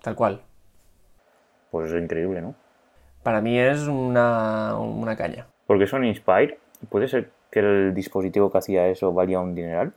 Tal 0.00 0.14
cual. 0.14 0.40
Pues 1.72 1.90
es 1.90 2.00
increíble, 2.00 2.40
¿no? 2.40 2.54
Para 3.24 3.40
mí 3.40 3.58
es 3.58 3.88
una, 3.88 4.78
una 4.78 5.16
caña. 5.16 5.48
Porque 5.66 5.88
son 5.88 6.04
Inspire, 6.04 6.60
¿puede 6.88 7.08
ser 7.08 7.32
que 7.50 7.58
el 7.58 7.92
dispositivo 7.92 8.52
que 8.52 8.58
hacía 8.58 8.86
eso 8.86 9.12
valía 9.12 9.40
un 9.40 9.56
dineral? 9.56 9.92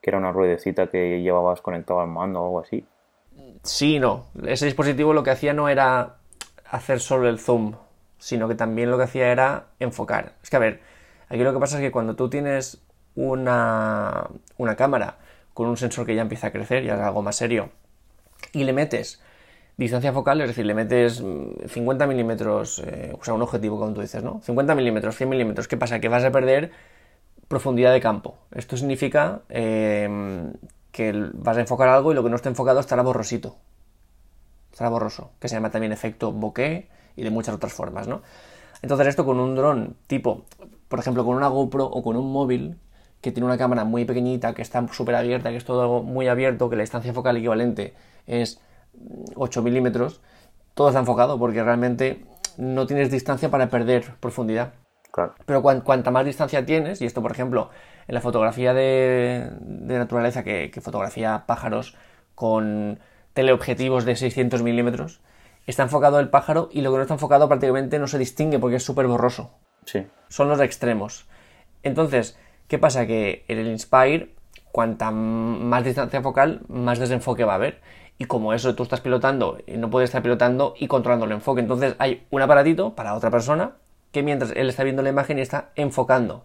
Que 0.00 0.10
era 0.10 0.18
una 0.18 0.30
ruedecita 0.30 0.86
que 0.86 1.20
llevabas 1.20 1.60
conectado 1.60 1.98
al 2.00 2.08
mando 2.08 2.40
o 2.40 2.44
algo 2.44 2.60
así. 2.60 2.86
Sí, 3.64 3.98
no. 3.98 4.26
Ese 4.46 4.66
dispositivo 4.66 5.14
lo 5.14 5.24
que 5.24 5.32
hacía 5.32 5.52
no 5.52 5.68
era 5.68 6.18
hacer 6.70 7.00
solo 7.00 7.28
el 7.28 7.40
zoom, 7.40 7.74
sino 8.18 8.46
que 8.46 8.54
también 8.54 8.88
lo 8.88 8.98
que 8.98 9.04
hacía 9.04 9.32
era 9.32 9.64
enfocar. 9.80 10.34
Es 10.44 10.50
que 10.50 10.56
a 10.56 10.60
ver, 10.60 10.80
aquí 11.28 11.42
lo 11.42 11.52
que 11.52 11.58
pasa 11.58 11.78
es 11.78 11.82
que 11.82 11.90
cuando 11.90 12.14
tú 12.14 12.30
tienes 12.30 12.80
una, 13.16 14.28
una 14.56 14.76
cámara 14.76 15.18
con 15.54 15.68
un 15.68 15.76
sensor 15.76 16.06
que 16.06 16.14
ya 16.14 16.22
empieza 16.22 16.48
a 16.48 16.52
crecer, 16.52 16.84
ya 16.84 16.94
es 16.94 17.00
algo 17.00 17.22
más 17.22 17.36
serio, 17.36 17.70
y 18.52 18.64
le 18.64 18.72
metes 18.72 19.20
distancia 19.76 20.12
focal, 20.12 20.40
es 20.42 20.48
decir, 20.48 20.66
le 20.66 20.74
metes 20.74 21.22
50 21.68 22.06
mm, 22.06 22.08
milímetros, 22.08 22.82
eh, 22.86 23.16
o 23.18 23.24
sea, 23.24 23.34
un 23.34 23.42
objetivo, 23.42 23.78
como 23.78 23.94
tú 23.94 24.02
dices, 24.02 24.22
¿no? 24.22 24.40
50 24.42 24.74
milímetros, 24.74 25.16
100 25.16 25.28
milímetros, 25.28 25.68
¿qué 25.68 25.76
pasa? 25.76 26.00
Que 26.00 26.08
vas 26.08 26.22
a 26.24 26.30
perder 26.30 26.70
profundidad 27.48 27.92
de 27.92 28.00
campo. 28.00 28.36
Esto 28.52 28.76
significa 28.76 29.40
em, 29.48 30.52
que 30.92 31.30
vas 31.32 31.56
a 31.56 31.60
enfocar 31.60 31.88
algo 31.88 32.12
y 32.12 32.14
lo 32.14 32.22
que 32.22 32.30
no 32.30 32.36
esté 32.36 32.48
enfocado 32.48 32.78
estará 32.78 33.02
borrosito. 33.02 33.56
Estará 34.70 34.90
borroso, 34.90 35.32
que 35.40 35.48
se 35.48 35.56
llama 35.56 35.70
también 35.70 35.92
efecto 35.92 36.30
bokeh 36.30 36.88
y 37.16 37.22
de 37.22 37.30
muchas 37.30 37.54
otras 37.54 37.72
formas, 37.72 38.06
¿no? 38.06 38.22
Entonces 38.82 39.08
esto 39.08 39.24
con 39.24 39.40
un 39.40 39.54
dron 39.54 39.96
tipo, 40.06 40.44
por 40.88 40.98
ejemplo, 40.98 41.24
con 41.24 41.36
una 41.36 41.48
GoPro 41.48 41.86
o 41.86 42.02
con 42.02 42.16
un 42.16 42.30
móvil, 42.30 42.78
que 43.20 43.32
tiene 43.32 43.46
una 43.46 43.58
cámara 43.58 43.84
muy 43.84 44.04
pequeñita, 44.04 44.54
que 44.54 44.62
está 44.62 44.86
súper 44.92 45.14
abierta, 45.14 45.50
que 45.50 45.56
es 45.56 45.64
todo 45.64 46.02
muy 46.02 46.28
abierto, 46.28 46.70
que 46.70 46.76
la 46.76 46.82
distancia 46.82 47.12
focal 47.12 47.36
equivalente 47.36 47.94
es 48.26 48.60
8 49.34 49.62
milímetros, 49.62 50.20
todo 50.74 50.88
está 50.88 51.00
enfocado 51.00 51.38
porque 51.38 51.62
realmente 51.62 52.24
no 52.56 52.86
tienes 52.86 53.10
distancia 53.10 53.50
para 53.50 53.68
perder 53.68 54.14
profundidad. 54.20 54.72
Pero 55.44 55.62
cuanta 55.62 56.10
más 56.10 56.24
distancia 56.24 56.64
tienes, 56.64 57.02
y 57.02 57.06
esto 57.06 57.20
por 57.20 57.32
ejemplo 57.32 57.70
en 58.06 58.14
la 58.14 58.20
fotografía 58.20 58.72
de, 58.74 59.50
naturaleza 59.60 60.42
que, 60.42 60.70
que, 60.70 60.80
fotografía 60.80 61.44
pájaros 61.46 61.96
con 62.34 63.00
teleobjetivos 63.34 64.04
de 64.04 64.16
600 64.16 64.62
milímetros, 64.62 65.20
está 65.66 65.82
enfocado 65.82 66.20
el 66.20 66.28
pájaro 66.28 66.68
y 66.72 66.80
lo 66.80 66.90
que 66.90 66.96
no 66.96 67.02
está 67.02 67.14
enfocado 67.14 67.48
prácticamente 67.48 67.98
no 67.98 68.06
se 68.06 68.18
distingue 68.18 68.58
porque 68.58 68.76
es 68.76 68.84
súper 68.84 69.06
borroso. 69.06 69.52
Sí. 69.84 70.06
Son 70.28 70.48
los 70.48 70.60
extremos. 70.60 71.28
Entonces, 71.82 72.36
¿Qué 72.70 72.78
pasa? 72.78 73.04
Que 73.04 73.44
en 73.48 73.58
el 73.58 73.66
Inspire, 73.66 74.30
cuanta 74.70 75.10
más 75.10 75.82
distancia 75.82 76.22
focal, 76.22 76.60
más 76.68 77.00
desenfoque 77.00 77.42
va 77.42 77.54
a 77.54 77.56
haber. 77.56 77.80
Y 78.16 78.26
como 78.26 78.52
eso 78.52 78.76
tú 78.76 78.84
estás 78.84 79.00
pilotando 79.00 79.58
y 79.66 79.76
no 79.76 79.90
puedes 79.90 80.10
estar 80.10 80.22
pilotando 80.22 80.74
y 80.78 80.86
controlando 80.86 81.26
el 81.26 81.32
enfoque. 81.32 81.60
Entonces 81.60 81.96
hay 81.98 82.24
un 82.30 82.42
aparatito 82.42 82.94
para 82.94 83.16
otra 83.16 83.28
persona 83.28 83.72
que 84.12 84.22
mientras 84.22 84.52
él 84.52 84.68
está 84.68 84.84
viendo 84.84 85.02
la 85.02 85.08
imagen 85.08 85.38
y 85.38 85.40
está 85.40 85.70
enfocando, 85.74 86.44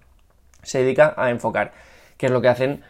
se 0.63 0.79
dedica 0.79 1.13
a 1.15 1.29
enfocar. 1.29 1.74
Que 2.17 2.25
es 2.25 2.32
lo 2.32 2.41
que 2.41 2.48
hacen, 2.48 2.82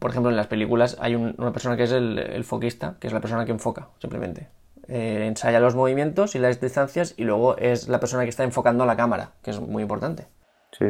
por 0.00 0.10
ejemplo, 0.10 0.30
en 0.30 0.36
las 0.36 0.48
películas 0.48 0.96
hay 1.00 1.14
una 1.14 1.52
persona 1.52 1.76
que 1.76 1.84
es 1.84 1.92
el, 1.92 2.42
foquista, 2.42 2.96
que 2.98 3.06
es 3.06 3.12
la 3.12 3.20
persona 3.20 3.44
que 3.44 3.52
enfoca, 3.52 3.90
simplemente. 4.00 4.48
eh, 4.88 5.26
ensaya 5.28 5.60
los 5.60 5.76
movimientos 5.76 6.34
y 6.34 6.40
las 6.40 6.60
distancias 6.60 7.14
y 7.16 7.22
luego 7.22 7.56
es 7.58 7.86
la 7.86 8.00
persona 8.00 8.24
que 8.24 8.30
está 8.30 8.42
enfocando 8.42 8.84
la 8.86 8.96
cámara, 8.96 9.30
que 9.44 9.52
es 9.52 9.60
muy 9.60 9.84
importante. 9.84 10.26
Sí. 10.76 10.86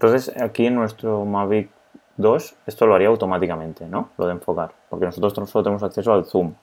Entonces, 0.00 0.32
aquí 0.40 0.66
en 0.66 0.76
nuestro 0.76 1.24
Mavic 1.24 1.70
2, 2.18 2.54
esto 2.66 2.86
lo 2.86 2.94
haría 2.94 3.08
automáticamente, 3.08 3.86
¿no? 3.86 4.10
Lo 4.16 4.26
de 4.26 4.32
enfocar, 4.32 4.72
porque 4.88 5.06
nosotros 5.06 5.50
solo 5.50 5.64
tenemos 5.64 5.82
acceso 5.82 6.12
al 6.12 6.24
zoom. 6.24 6.54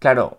Claro. 0.00 0.38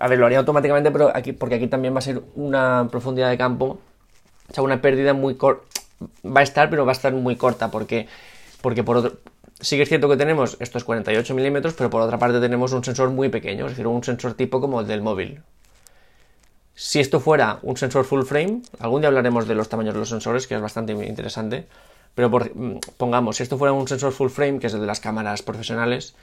A 0.00 0.08
ver, 0.08 0.18
lo 0.18 0.26
haría 0.26 0.40
automáticamente, 0.40 0.90
pero 0.90 1.14
aquí, 1.14 1.32
porque 1.32 1.54
aquí 1.54 1.68
también 1.68 1.94
va 1.94 1.98
a 1.98 2.02
ser 2.02 2.20
una 2.34 2.88
profundidad 2.90 3.30
de 3.30 3.38
campo, 3.38 3.78
o 4.50 4.52
sea, 4.52 4.64
una 4.64 4.80
pérdida 4.80 5.14
muy 5.14 5.36
corta. 5.36 5.64
Va 6.24 6.40
a 6.40 6.42
estar, 6.42 6.68
pero 6.68 6.84
va 6.84 6.92
a 6.92 6.98
estar 6.98 7.12
muy 7.12 7.36
corta, 7.36 7.70
porque, 7.70 8.08
porque 8.60 8.82
por 8.82 8.96
otro, 8.96 9.18
sí 9.60 9.76
que 9.76 9.82
es 9.82 9.88
cierto 9.88 10.08
que 10.08 10.16
tenemos 10.16 10.56
estos 10.58 10.82
48 10.82 11.32
milímetros, 11.34 11.74
pero 11.74 11.90
por 11.90 12.02
otra 12.02 12.18
parte 12.18 12.40
tenemos 12.40 12.72
un 12.72 12.82
sensor 12.82 13.10
muy 13.10 13.28
pequeño, 13.28 13.66
es 13.66 13.72
decir, 13.72 13.86
un 13.86 14.02
sensor 14.02 14.34
tipo 14.34 14.60
como 14.60 14.80
el 14.80 14.88
del 14.88 15.02
móvil. 15.02 15.42
Si 16.80 17.00
esto 17.00 17.18
fuera 17.18 17.58
un 17.62 17.76
sensor 17.76 18.04
full 18.04 18.22
frame, 18.22 18.62
algún 18.78 19.00
día 19.00 19.08
hablaremos 19.08 19.48
de 19.48 19.56
los 19.56 19.68
tamaños 19.68 19.94
de 19.94 19.98
los 19.98 20.10
sensores, 20.10 20.46
que 20.46 20.54
es 20.54 20.60
bastante 20.60 20.92
interesante, 20.92 21.66
pero 22.14 22.30
mm, 22.30 22.76
pongamos, 22.96 23.36
si 23.36 23.42
esto 23.42 23.58
fuera 23.58 23.72
un 23.72 23.88
sensor 23.88 24.12
full 24.12 24.28
frame, 24.28 24.60
que 24.60 24.68
es 24.68 24.74
el 24.74 24.80
de 24.82 24.86
las 24.86 25.00
cámaras 25.00 25.42
profesionales, 25.42 26.14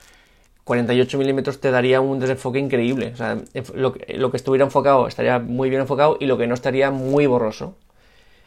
48 0.64 1.18
milímetros 1.18 1.60
te 1.60 1.72
daría 1.72 2.00
un 2.00 2.22
desenfoque 2.22 2.60
increíble. 2.60 3.12
O 3.14 3.18
sea, 3.18 3.38
lo, 3.74 3.96
lo, 4.16 4.32
que 4.32 4.38
estuviera 4.38 4.64
enfocado 4.64 5.10
estaría 5.10 5.40
muy 5.40 5.70
bien 5.70 5.82
enfocado 5.82 6.16
y 6.22 6.26
lo 6.26 6.38
que 6.38 6.48
no 6.48 6.54
estaría 6.54 6.90
muy 6.90 7.26
borroso. 7.28 7.76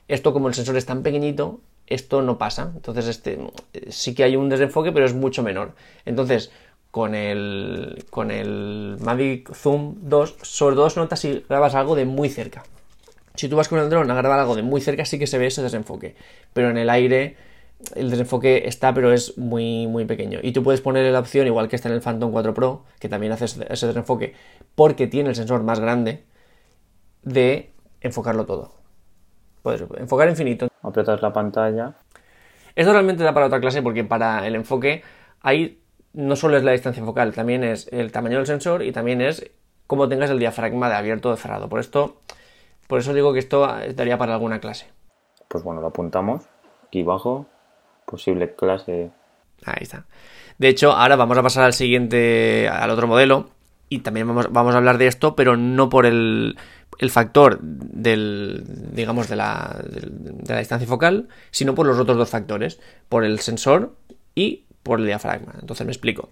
Esto 0.09 0.33
como 0.33 0.49
el 0.49 0.55
sensor 0.55 0.79
es 0.79 0.87
tan 0.87 1.03
pequeñito, 1.03 1.61
esto 1.89 2.23
no 2.23 2.39
pasa. 2.39 2.73
Entonces, 2.75 3.07
este, 3.07 3.39
sí 3.91 4.15
que 4.15 4.25
hay 4.25 4.35
un 4.35 4.49
desenfoque, 4.49 4.93
pero 4.93 5.05
es 5.05 5.13
mucho 5.13 5.43
menor. 5.43 5.73
Entonces, 6.07 6.53
con 6.91 7.15
el, 7.15 8.05
con 8.11 8.31
el 8.31 8.97
Mavic 9.01 9.53
Zoom 9.55 9.97
2, 10.03 10.37
sobre 10.43 10.77
todo 10.77 10.91
se 10.91 11.01
nota 11.01 11.17
si 11.17 11.45
grabas 11.49 11.75
algo 11.75 11.95
de 11.95 12.05
muy 12.05 12.29
cerca. 12.29 12.65
Si 13.35 13.49
tú 13.49 13.57
vas 13.57 13.69
con 13.69 13.79
el 13.79 13.89
dron 13.89 14.11
a 14.11 14.15
grabar 14.15 14.41
algo 14.41 14.57
de 14.57 14.63
muy 14.63 14.81
cerca, 14.81 15.05
sí 15.05 15.19
que 15.19 15.27
se 15.27 15.39
ve 15.39 15.47
ese 15.47 15.63
desenfoque. 15.63 16.17
Pero 16.53 16.71
en 16.71 16.77
el 16.77 16.91
aire, 16.91 17.37
el 17.95 18.11
desenfoque 18.11 18.65
está, 18.67 18.93
pero 18.93 19.13
es 19.13 19.39
muy, 19.39 19.87
muy 19.87 20.07
pequeño. 20.07 20.41
Y 20.43 20.53
tú 20.53 20.65
puedes 20.65 20.81
ponerle 20.81 21.13
la 21.13 21.21
opción, 21.21 21.47
igual 21.47 21.69
que 21.69 21.77
está 21.77 21.89
en 21.89 21.95
el 21.95 22.01
Phantom 22.01 22.33
4 22.33 22.55
Pro, 22.55 22.85
que 22.99 23.09
también 23.09 23.33
hace 23.33 23.45
ese 23.45 23.87
desenfoque, 23.87 24.35
porque 24.75 25.07
tiene 25.07 25.29
el 25.29 25.37
sensor 25.37 25.63
más 25.63 25.79
grande, 25.79 26.25
de 27.23 27.73
enfocarlo 28.01 28.47
todo. 28.47 28.73
Puedes 29.63 29.83
enfocar 29.99 30.29
infinito. 30.29 30.69
Apretas 30.83 31.21
la 31.23 31.33
pantalla. 31.33 31.95
Esto 32.75 32.93
realmente 32.93 33.25
da 33.25 33.35
para 33.35 33.47
otra 33.47 33.61
clase 33.61 33.83
porque 33.83 34.05
para 34.05 34.47
el 34.47 34.55
enfoque 34.55 35.03
hay 35.41 35.81
no 36.13 36.37
solo 36.37 36.57
es 36.57 36.65
la 36.65 36.73
distancia 36.73 37.05
focal, 37.05 37.35
también 37.35 37.65
es 37.65 37.89
el 37.93 38.13
tamaño 38.13 38.39
del 38.39 38.47
sensor 38.47 38.83
y 38.83 38.93
también 38.93 39.21
es 39.21 39.51
cómo 39.87 40.09
tengas 40.09 40.31
el 40.31 40.39
diafragma 40.39 40.89
de 40.89 40.97
abierto 40.97 41.29
o 41.29 41.33
de 41.33 41.39
cerrado. 41.39 41.69
Por 41.69 41.81
esto, 41.81 42.21
por 42.87 43.01
eso 43.01 43.15
digo 43.15 43.33
que 43.33 43.39
esto 43.39 43.67
daría 43.95 44.19
para 44.19 44.35
alguna 44.35 44.61
clase. 44.61 44.87
Pues 45.49 45.65
bueno, 45.65 45.81
lo 45.81 45.89
apuntamos 45.89 46.45
aquí 46.87 47.03
abajo, 47.03 47.47
posible 48.05 48.55
clase. 48.55 49.11
Ahí 49.65 49.83
está. 49.83 50.07
De 50.59 50.69
hecho, 50.69 50.93
ahora 50.93 51.17
vamos 51.17 51.39
a 51.39 51.43
pasar 51.43 51.65
al 51.65 51.73
siguiente, 51.73 52.69
al 52.69 52.91
otro 52.91 53.07
modelo 53.07 53.51
y 53.89 54.01
también 54.01 54.27
vamos, 54.27 54.51
vamos 54.51 54.75
a 54.75 54.79
hablar 54.79 54.99
de 54.99 55.07
esto, 55.07 55.35
pero 55.37 55.57
no 55.57 55.89
por 55.89 56.07
el 56.07 56.57
el 56.99 57.11
factor 57.11 57.61
del, 57.63 58.65
digamos, 58.93 59.29
de 59.29 59.37
la, 59.37 59.81
de 59.85 60.53
la 60.53 60.59
distancia 60.59 60.89
focal, 60.89 61.29
sino 61.51 61.75
por 61.75 61.87
los 61.87 61.99
otros 61.99 62.17
dos 62.17 62.31
factores, 62.31 62.81
por 63.09 63.25
el 63.25 63.39
sensor 63.39 63.95
y 64.35 64.65
por 64.89 64.99
el 64.99 65.07
diafragma. 65.07 65.55
Entonces 65.61 65.87
me 65.87 65.93
explico. 65.93 66.31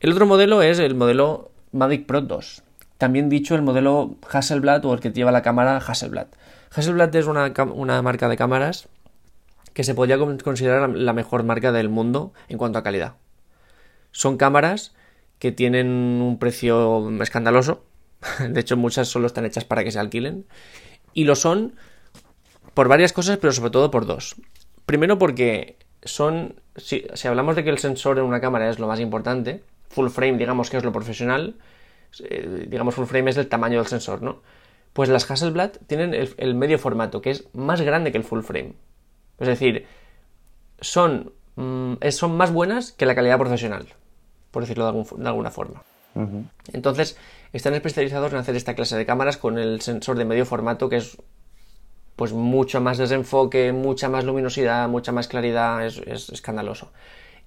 El 0.00 0.12
otro 0.12 0.24
modelo 0.24 0.62
es 0.62 0.78
el 0.78 0.94
modelo 0.94 1.50
Mavic 1.72 2.06
Pro 2.06 2.22
2. 2.22 2.62
También 2.96 3.28
dicho 3.28 3.54
el 3.54 3.62
modelo 3.62 4.16
Hasselblad 4.30 4.84
o 4.86 4.94
el 4.94 5.00
que 5.00 5.12
lleva 5.12 5.30
la 5.30 5.42
cámara 5.42 5.76
Hasselblad. 5.76 6.28
Hasselblad 6.74 7.14
es 7.14 7.26
una, 7.26 7.52
una 7.74 8.00
marca 8.00 8.28
de 8.28 8.36
cámaras 8.36 8.88
que 9.74 9.84
se 9.84 9.94
podría 9.94 10.18
considerar 10.18 10.88
la 10.88 11.12
mejor 11.12 11.44
marca 11.44 11.72
del 11.72 11.90
mundo 11.90 12.32
en 12.48 12.56
cuanto 12.56 12.78
a 12.78 12.82
calidad. 12.82 13.14
Son 14.10 14.38
cámaras 14.38 14.94
que 15.38 15.52
tienen 15.52 15.86
un 15.86 16.38
precio 16.38 17.10
escandaloso, 17.20 17.84
De 18.48 18.60
hecho, 18.60 18.76
muchas 18.76 19.08
solo 19.08 19.26
están 19.26 19.46
hechas 19.46 19.64
para 19.64 19.84
que 19.84 19.92
se 19.92 19.98
alquilen. 19.98 20.46
Y 21.12 21.24
lo 21.24 21.36
son 21.36 21.74
por 22.74 22.88
varias 22.88 23.12
cosas, 23.12 23.38
pero 23.38 23.52
sobre 23.52 23.70
todo 23.70 23.90
por 23.90 24.06
dos. 24.06 24.36
Primero 24.86 25.18
porque 25.18 25.76
son, 26.02 26.60
si, 26.76 27.04
hablamos 27.24 27.56
de 27.56 27.64
que 27.64 27.70
el 27.70 27.78
sensor 27.78 28.18
en 28.18 28.24
una 28.24 28.40
cámara 28.40 28.70
es 28.70 28.78
lo 28.78 28.86
más 28.86 29.00
importante, 29.00 29.62
full 29.88 30.08
frame 30.08 30.38
digamos 30.38 30.70
que 30.70 30.76
es 30.76 30.84
lo 30.84 30.92
profesional, 30.92 31.56
eh, 32.24 32.66
digamos 32.68 32.94
full 32.94 33.06
frame 33.06 33.30
es 33.30 33.36
el 33.36 33.48
tamaño 33.48 33.78
del 33.78 33.86
sensor, 33.86 34.22
¿no? 34.22 34.42
Pues 34.92 35.08
las 35.08 35.30
Hasselblad 35.30 35.72
tienen 35.86 36.14
el, 36.14 36.54
medio 36.54 36.78
formato, 36.78 37.20
que 37.20 37.30
es 37.30 37.48
más 37.52 37.80
grande 37.82 38.10
que 38.10 38.18
el 38.18 38.24
full 38.24 38.40
frame. 38.40 38.72
Es 39.38 39.46
decir, 39.46 39.86
son, 40.80 41.32
mm, 41.56 41.94
son 42.10 42.36
más 42.36 42.52
buenas 42.52 42.92
que 42.92 43.06
la 43.06 43.14
calidad 43.14 43.38
profesional, 43.38 43.86
por 44.50 44.62
decirlo 44.62 44.90
de 44.90 45.28
alguna 45.28 45.50
forma. 45.50 45.84
Entonces, 46.72 47.16
están 47.52 47.74
especializados 47.74 48.32
en 48.32 48.38
hacer 48.38 48.56
esta 48.56 48.74
clase 48.74 48.96
de 48.96 49.06
cámaras 49.06 49.36
con 49.36 49.56
el 49.58 49.80
sensor 49.82 50.18
de 50.18 50.24
medio 50.24 50.44
formato 50.44 50.88
que 50.88 50.96
es 50.96 51.16
pues 52.18 52.32
mucho 52.32 52.80
más 52.80 52.98
desenfoque, 52.98 53.72
mucha 53.72 54.08
más 54.08 54.24
luminosidad, 54.24 54.88
mucha 54.88 55.12
más 55.12 55.28
claridad, 55.28 55.86
es, 55.86 56.00
escandaloso. 56.30 56.90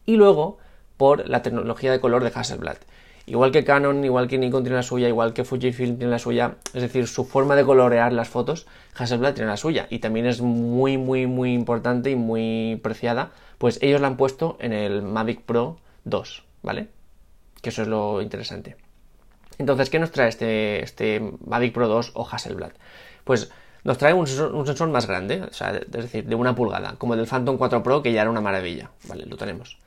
Y 0.06 0.16
luego, 0.16 0.60
por 0.96 1.28
la 1.28 1.42
tecnología 1.42 1.92
de 1.92 2.00
color 2.00 2.24
de 2.24 2.32
Hasselblad. 2.34 2.78
Igual 3.26 3.52
que 3.52 3.66
Canon, 3.66 4.06
igual 4.06 4.30
que 4.30 4.38
Nikon 4.38 4.64
tiene 4.64 4.78
la 4.78 4.84
suya, 4.84 5.10
igual 5.10 5.34
que 5.34 5.44
Fujifilm 5.44 5.98
tiene 5.98 6.10
la 6.10 6.20
suya, 6.20 6.56
es 6.74 6.82
decir, 6.82 7.08
su 7.08 7.26
forma 7.26 7.58
de 7.58 7.66
colorear 7.66 8.14
las 8.14 8.30
fotos, 8.30 8.66
Hasselblad 8.96 9.34
tiene 9.34 9.50
la 9.50 9.58
suya 9.58 9.88
y 9.90 10.00
también 10.00 10.26
es 10.26 10.40
muy, 10.40 10.98
muy, 10.98 11.28
muy 11.28 11.54
importante 11.54 12.10
y 12.10 12.16
muy 12.16 12.80
preciada, 12.82 13.32
pues 13.58 13.78
ellos 13.82 14.00
la 14.00 14.08
han 14.08 14.16
puesto 14.16 14.56
en 14.62 14.72
el 14.72 15.02
Mavic 15.02 15.42
Pro 15.42 15.80
2, 16.06 16.46
¿vale? 16.64 16.88
que 17.62 17.72
eso 17.72 17.82
es 17.82 17.90
lo 17.90 18.22
interesante. 18.22 18.78
Entonces, 19.58 19.90
¿qué 19.90 20.00
nos 20.00 20.12
trae 20.12 20.30
este, 20.30 20.82
este 20.82 21.22
Mavic 21.46 21.74
Pro 21.74 21.90
2 21.90 22.14
o 22.16 22.26
Hasselblad? 22.26 22.72
Pues 23.26 23.52
nos 23.84 23.98
trae 23.98 24.14
un 24.14 24.28
sensor, 24.28 24.90
más 24.90 25.08
grande, 25.08 25.44
es 25.52 25.92
decir, 25.92 26.26
de 26.26 26.36
una 26.36 26.56
pulgada, 26.56 26.96
como 26.98 27.14
el 27.14 27.20
del 27.20 27.28
Phantom 27.28 27.58
4 27.58 27.84
Pro, 27.84 28.04
que 28.04 28.12
ya 28.14 28.22
era 28.22 28.30
una 28.30 28.42
maravilla, 28.42 28.92
¿vale? 29.08 29.26
Lo 29.26 29.38
tenemos. 29.38 29.78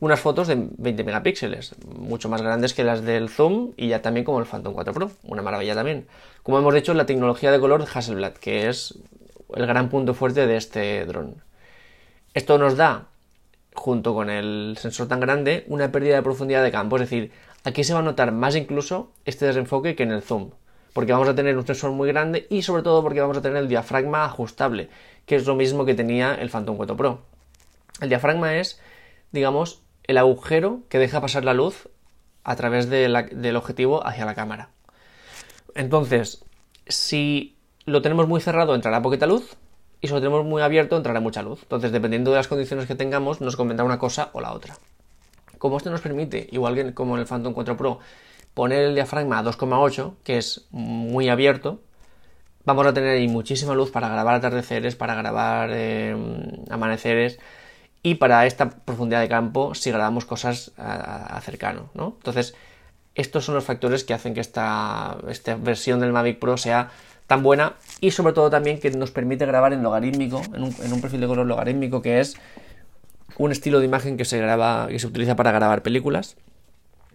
Unas 0.00 0.20
fotos 0.20 0.46
de 0.46 0.68
20 0.76 1.02
megapíxeles, 1.02 1.74
mucho 1.86 2.28
más 2.28 2.42
grandes 2.42 2.72
que 2.74 2.84
las 2.84 3.02
del 3.02 3.28
Zoom 3.28 3.72
y 3.76 3.88
ya 3.88 4.00
también 4.00 4.24
como 4.24 4.38
el 4.38 4.46
Phantom 4.46 4.74
4 4.74 4.92
Pro, 4.92 5.10
una 5.24 5.42
maravilla 5.42 5.74
también. 5.74 6.06
Como 6.42 6.58
hemos 6.58 6.74
dicho, 6.74 6.94
la 6.94 7.06
tecnología 7.06 7.50
de 7.50 7.58
color 7.58 7.84
de 7.84 7.90
Hasselblad, 7.92 8.34
que 8.34 8.68
es 8.68 8.98
el 9.54 9.66
gran 9.66 9.88
punto 9.88 10.14
fuerte 10.14 10.46
de 10.46 10.56
este 10.56 11.04
dron. 11.06 11.42
Esto 12.34 12.58
nos 12.58 12.76
da 12.76 13.06
junto 13.74 14.14
con 14.14 14.28
el 14.28 14.76
sensor 14.78 15.08
tan 15.08 15.20
grande, 15.20 15.64
una 15.68 15.90
pérdida 15.90 16.16
de 16.16 16.22
profundidad 16.22 16.62
de 16.62 16.70
campo. 16.70 16.96
Es 16.96 17.02
decir, 17.02 17.32
aquí 17.64 17.82
se 17.82 17.94
va 17.94 18.00
a 18.00 18.02
notar 18.02 18.32
más 18.32 18.56
incluso 18.56 19.10
este 19.24 19.46
desenfoque 19.46 19.96
que 19.96 20.02
en 20.02 20.12
el 20.12 20.22
zoom. 20.22 20.50
Porque 20.98 21.12
vamos 21.12 21.28
a 21.28 21.34
tener 21.36 21.56
un 21.56 21.64
sensor 21.64 21.92
muy 21.92 22.08
grande 22.08 22.48
y 22.50 22.62
sobre 22.62 22.82
todo 22.82 23.04
porque 23.04 23.20
vamos 23.20 23.36
a 23.36 23.40
tener 23.40 23.58
el 23.58 23.68
diafragma 23.68 24.24
ajustable, 24.24 24.88
que 25.26 25.36
es 25.36 25.46
lo 25.46 25.54
mismo 25.54 25.84
que 25.84 25.94
tenía 25.94 26.34
el 26.34 26.50
Phantom 26.50 26.76
4 26.76 26.96
Pro. 26.96 27.20
El 28.00 28.08
diafragma 28.08 28.56
es, 28.56 28.80
digamos, 29.30 29.80
el 30.08 30.18
agujero 30.18 30.80
que 30.88 30.98
deja 30.98 31.20
pasar 31.20 31.44
la 31.44 31.54
luz 31.54 31.86
a 32.42 32.56
través 32.56 32.90
del 32.90 33.54
objetivo 33.54 34.04
hacia 34.04 34.26
la 34.26 34.34
cámara. 34.34 34.70
Entonces, 35.76 36.44
si 36.88 37.54
lo 37.84 38.02
tenemos 38.02 38.26
muy 38.26 38.40
cerrado, 38.40 38.74
entrará 38.74 39.00
poquita 39.00 39.28
luz, 39.28 39.56
y 40.00 40.08
si 40.08 40.12
lo 40.12 40.18
tenemos 40.18 40.44
muy 40.44 40.62
abierto 40.62 40.96
entrará 40.96 41.20
mucha 41.20 41.42
luz. 41.42 41.60
Entonces, 41.62 41.92
dependiendo 41.92 42.32
de 42.32 42.38
las 42.38 42.48
condiciones 42.48 42.86
que 42.86 42.96
tengamos, 42.96 43.40
nos 43.40 43.54
comentará 43.54 43.86
una 43.86 44.00
cosa 44.00 44.30
o 44.32 44.40
la 44.40 44.52
otra. 44.52 44.76
Como 45.58 45.76
esto 45.76 45.90
nos 45.90 46.00
permite, 46.00 46.48
igual 46.50 46.74
que 46.74 46.92
como 46.92 47.14
en 47.14 47.20
el 47.20 47.28
Phantom 47.28 47.54
4 47.54 47.76
Pro, 47.76 48.00
poner 48.58 48.86
el 48.86 48.96
diafragma 48.96 49.38
a 49.38 49.44
2,8, 49.44 50.14
que 50.24 50.36
es 50.36 50.66
muy 50.72 51.28
abierto, 51.28 51.80
vamos 52.64 52.84
a 52.88 52.92
tener 52.92 53.10
ahí 53.10 53.28
muchísima 53.28 53.72
luz 53.72 53.92
para 53.92 54.08
grabar 54.08 54.34
atardeceres, 54.34 54.96
para 54.96 55.14
grabar 55.14 55.70
em, 55.70 56.64
amaneceres 56.68 57.38
y 58.02 58.16
para 58.16 58.46
esta 58.46 58.68
profundidad 58.70 59.20
de 59.20 59.28
campo 59.28 59.76
si 59.76 59.92
grabamos 59.92 60.24
cosas 60.24 60.72
a, 60.76 61.40
cercano, 61.40 61.90
¿no? 61.94 62.16
Entonces, 62.16 62.56
estos 63.14 63.44
son 63.44 63.54
los 63.54 63.62
factores 63.62 64.02
que 64.02 64.12
hacen 64.12 64.34
que 64.34 64.40
esta, 64.40 65.18
esta 65.28 65.54
versión 65.54 66.00
del 66.00 66.10
Mavic 66.10 66.40
Pro 66.40 66.56
sea 66.56 66.90
tan 67.28 67.44
buena 67.44 67.74
y 68.00 68.10
sobre 68.10 68.32
todo 68.32 68.50
también 68.50 68.80
que 68.80 68.90
nos 68.90 69.12
permite 69.12 69.46
grabar 69.46 69.72
en 69.72 69.84
logarítmico, 69.84 70.42
en 70.52 70.64
un, 70.64 71.00
perfil 71.00 71.20
de 71.20 71.28
color 71.28 71.46
logarítmico 71.46 72.02
que 72.02 72.18
es 72.18 72.34
un 73.36 73.52
estilo 73.52 73.78
de 73.78 73.84
imagen 73.84 74.16
que 74.16 74.24
se 74.24 74.38
graba, 74.38 74.88
que 74.88 74.98
se 74.98 75.06
utiliza 75.06 75.36
para 75.36 75.52
grabar 75.52 75.82
películas, 75.82 76.36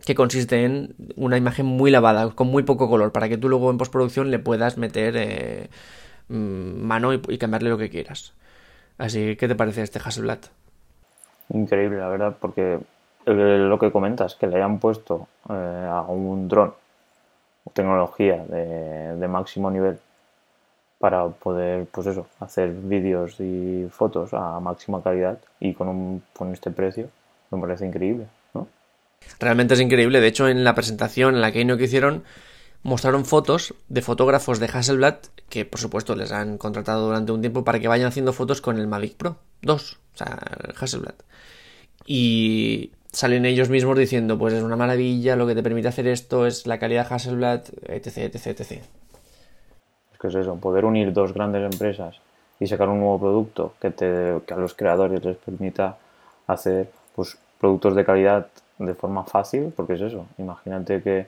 que 0.05 0.15
consiste 0.15 0.65
en 0.65 0.95
una 1.15 1.37
imagen 1.37 1.65
muy 1.65 1.91
lavada, 1.91 2.29
con 2.31 2.47
muy 2.47 2.63
poco 2.63 2.89
color, 2.89 3.11
para 3.11 3.29
que 3.29 3.37
tú 3.37 3.49
luego 3.49 3.71
en 3.71 3.77
postproducción 3.77 4.31
le 4.31 4.39
puedas 4.39 4.77
meter 4.77 5.15
eh, 5.17 5.69
mm, 6.27 6.81
mano 6.81 7.13
y, 7.13 7.37
cambiarle 7.37 7.69
lo 7.69 7.77
que 7.77 7.89
quieras. 7.89 8.33
Así, 8.97 9.35
¿qué 9.37 9.47
te 9.47 9.55
parece 9.55 9.81
este 9.81 9.99
Hasselblad? 9.99 10.39
Increíble, 11.49 11.97
la 11.97 12.09
verdad, 12.09 12.35
porque 12.39 12.79
lo 13.25 13.79
que 13.79 13.91
comentas, 13.91 14.35
que 14.35 14.47
le 14.47 14.57
hayan 14.57 14.79
puesto 14.79 15.27
eh, 15.49 15.87
a 15.89 16.01
un 16.01 16.47
dron 16.47 16.73
tecnología 17.71 18.43
de, 18.43 19.15
de, 19.15 19.27
máximo 19.29 19.71
nivel 19.71 19.97
para 20.99 21.27
poder, 21.29 21.85
pues 21.91 22.07
eso, 22.07 22.27
hacer 22.41 22.71
vídeos 22.71 23.39
y 23.39 23.87
fotos 23.89 24.33
a 24.33 24.59
máxima 24.59 25.01
calidad 25.01 25.39
y 25.61 25.73
con, 25.73 25.87
un, 25.87 26.23
con 26.37 26.51
este 26.51 26.71
precio, 26.71 27.09
me 27.51 27.61
parece 27.61 27.85
increíble. 27.85 28.27
Realmente 29.39 29.73
es 29.73 29.79
increíble. 29.79 30.21
De 30.21 30.27
hecho, 30.27 30.47
en 30.47 30.63
la 30.63 30.75
presentación, 30.75 31.35
en 31.35 31.41
la 31.41 31.51
Keynote 31.51 31.79
que 31.79 31.85
hicieron, 31.85 32.23
mostraron 32.83 33.25
fotos 33.25 33.73
de 33.89 34.01
fotógrafos 34.01 34.59
de 34.59 34.67
Hasselblad 34.67 35.15
que, 35.49 35.65
por 35.65 35.79
supuesto, 35.79 36.15
les 36.15 36.31
han 36.31 36.57
contratado 36.57 37.07
durante 37.07 37.31
un 37.31 37.41
tiempo 37.41 37.63
para 37.63 37.79
que 37.79 37.87
vayan 37.87 38.07
haciendo 38.07 38.33
fotos 38.33 38.61
con 38.61 38.77
el 38.77 38.87
Mavic 38.87 39.15
Pro 39.15 39.37
2, 39.61 39.99
o 40.13 40.17
sea, 40.17 40.39
Hasselblad. 40.79 41.15
Y 42.05 42.91
salen 43.11 43.45
ellos 43.45 43.69
mismos 43.69 43.97
diciendo, 43.97 44.37
pues 44.37 44.53
es 44.53 44.63
una 44.63 44.75
maravilla, 44.75 45.35
lo 45.35 45.47
que 45.47 45.55
te 45.55 45.63
permite 45.63 45.87
hacer 45.87 46.07
esto 46.07 46.45
es 46.45 46.67
la 46.67 46.79
calidad 46.79 47.07
Hasselblad, 47.11 47.61
etc, 47.83 48.17
etc, 48.17 48.47
etc. 48.47 48.71
Es 50.11 50.19
que 50.19 50.27
es 50.27 50.35
eso, 50.35 50.55
poder 50.57 50.85
unir 50.85 51.13
dos 51.13 51.33
grandes 51.33 51.71
empresas 51.71 52.17
y 52.59 52.67
sacar 52.67 52.89
un 52.89 52.99
nuevo 52.99 53.19
producto 53.19 53.73
que, 53.79 53.91
te, 53.91 54.41
que 54.45 54.53
a 54.53 54.57
los 54.57 54.73
creadores 54.73 55.23
les 55.23 55.37
permita 55.37 55.97
hacer 56.47 56.89
pues, 57.15 57.37
productos 57.59 57.95
de 57.95 58.05
calidad 58.05 58.47
de 58.77 58.93
forma 58.93 59.23
fácil, 59.23 59.73
porque 59.75 59.93
es 59.93 60.01
eso, 60.01 60.25
imagínate 60.37 61.01
que 61.01 61.27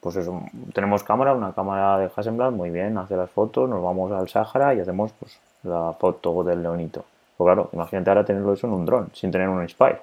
pues 0.00 0.16
eso, 0.16 0.40
tenemos 0.72 1.02
cámara, 1.02 1.34
una 1.34 1.52
cámara 1.52 1.98
de 1.98 2.10
Hasselblad, 2.14 2.52
muy 2.52 2.70
bien, 2.70 2.96
hace 2.96 3.16
las 3.16 3.30
fotos, 3.30 3.68
nos 3.68 3.82
vamos 3.82 4.12
al 4.12 4.28
Sahara 4.28 4.74
y 4.74 4.80
hacemos 4.80 5.12
pues 5.18 5.38
la 5.64 5.92
foto 5.98 6.44
del 6.44 6.62
leonito. 6.62 7.04
Pues 7.36 7.46
claro, 7.46 7.70
imagínate 7.72 8.10
ahora 8.10 8.24
tenerlo 8.24 8.52
eso 8.52 8.66
en 8.66 8.72
un 8.72 8.86
dron, 8.86 9.10
sin 9.12 9.30
tener 9.30 9.48
un 9.48 9.62
Inspire. 9.62 10.00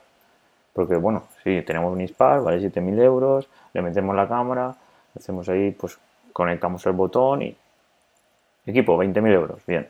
Porque 0.74 0.96
bueno, 0.96 1.24
si 1.44 1.62
tenemos 1.62 1.94
un 1.94 2.02
Inspire, 2.02 2.40
vale 2.40 2.60
7.000 2.60 3.02
euros, 3.02 3.48
le 3.74 3.82
metemos 3.82 4.16
la 4.16 4.28
cámara, 4.28 4.76
hacemos 5.16 5.48
ahí, 5.50 5.72
pues 5.72 5.98
conectamos 6.34 6.86
el 6.86 6.94
botón 6.94 7.42
y... 7.44 7.56
Equipo, 8.66 8.98
20.000 8.98 9.34
euros, 9.34 9.66
bien. 9.66 9.88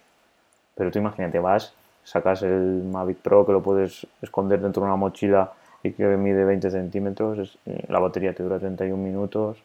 Pero 0.75 0.91
tú 0.91 0.99
imagínate, 0.99 1.39
vas, 1.39 1.73
sacas 2.03 2.41
el 2.41 2.83
Mavic 2.83 3.17
Pro 3.17 3.45
que 3.45 3.51
lo 3.51 3.61
puedes 3.61 4.05
esconder 4.21 4.59
dentro 4.59 4.81
de 4.81 4.87
una 4.87 4.95
mochila 4.95 5.51
y 5.83 5.91
que 5.91 6.05
mide 6.05 6.45
20 6.45 6.71
centímetros, 6.71 7.57
la 7.89 7.99
batería 7.99 8.33
te 8.33 8.41
dura 8.41 8.57
31 8.57 9.01
minutos, 9.01 9.57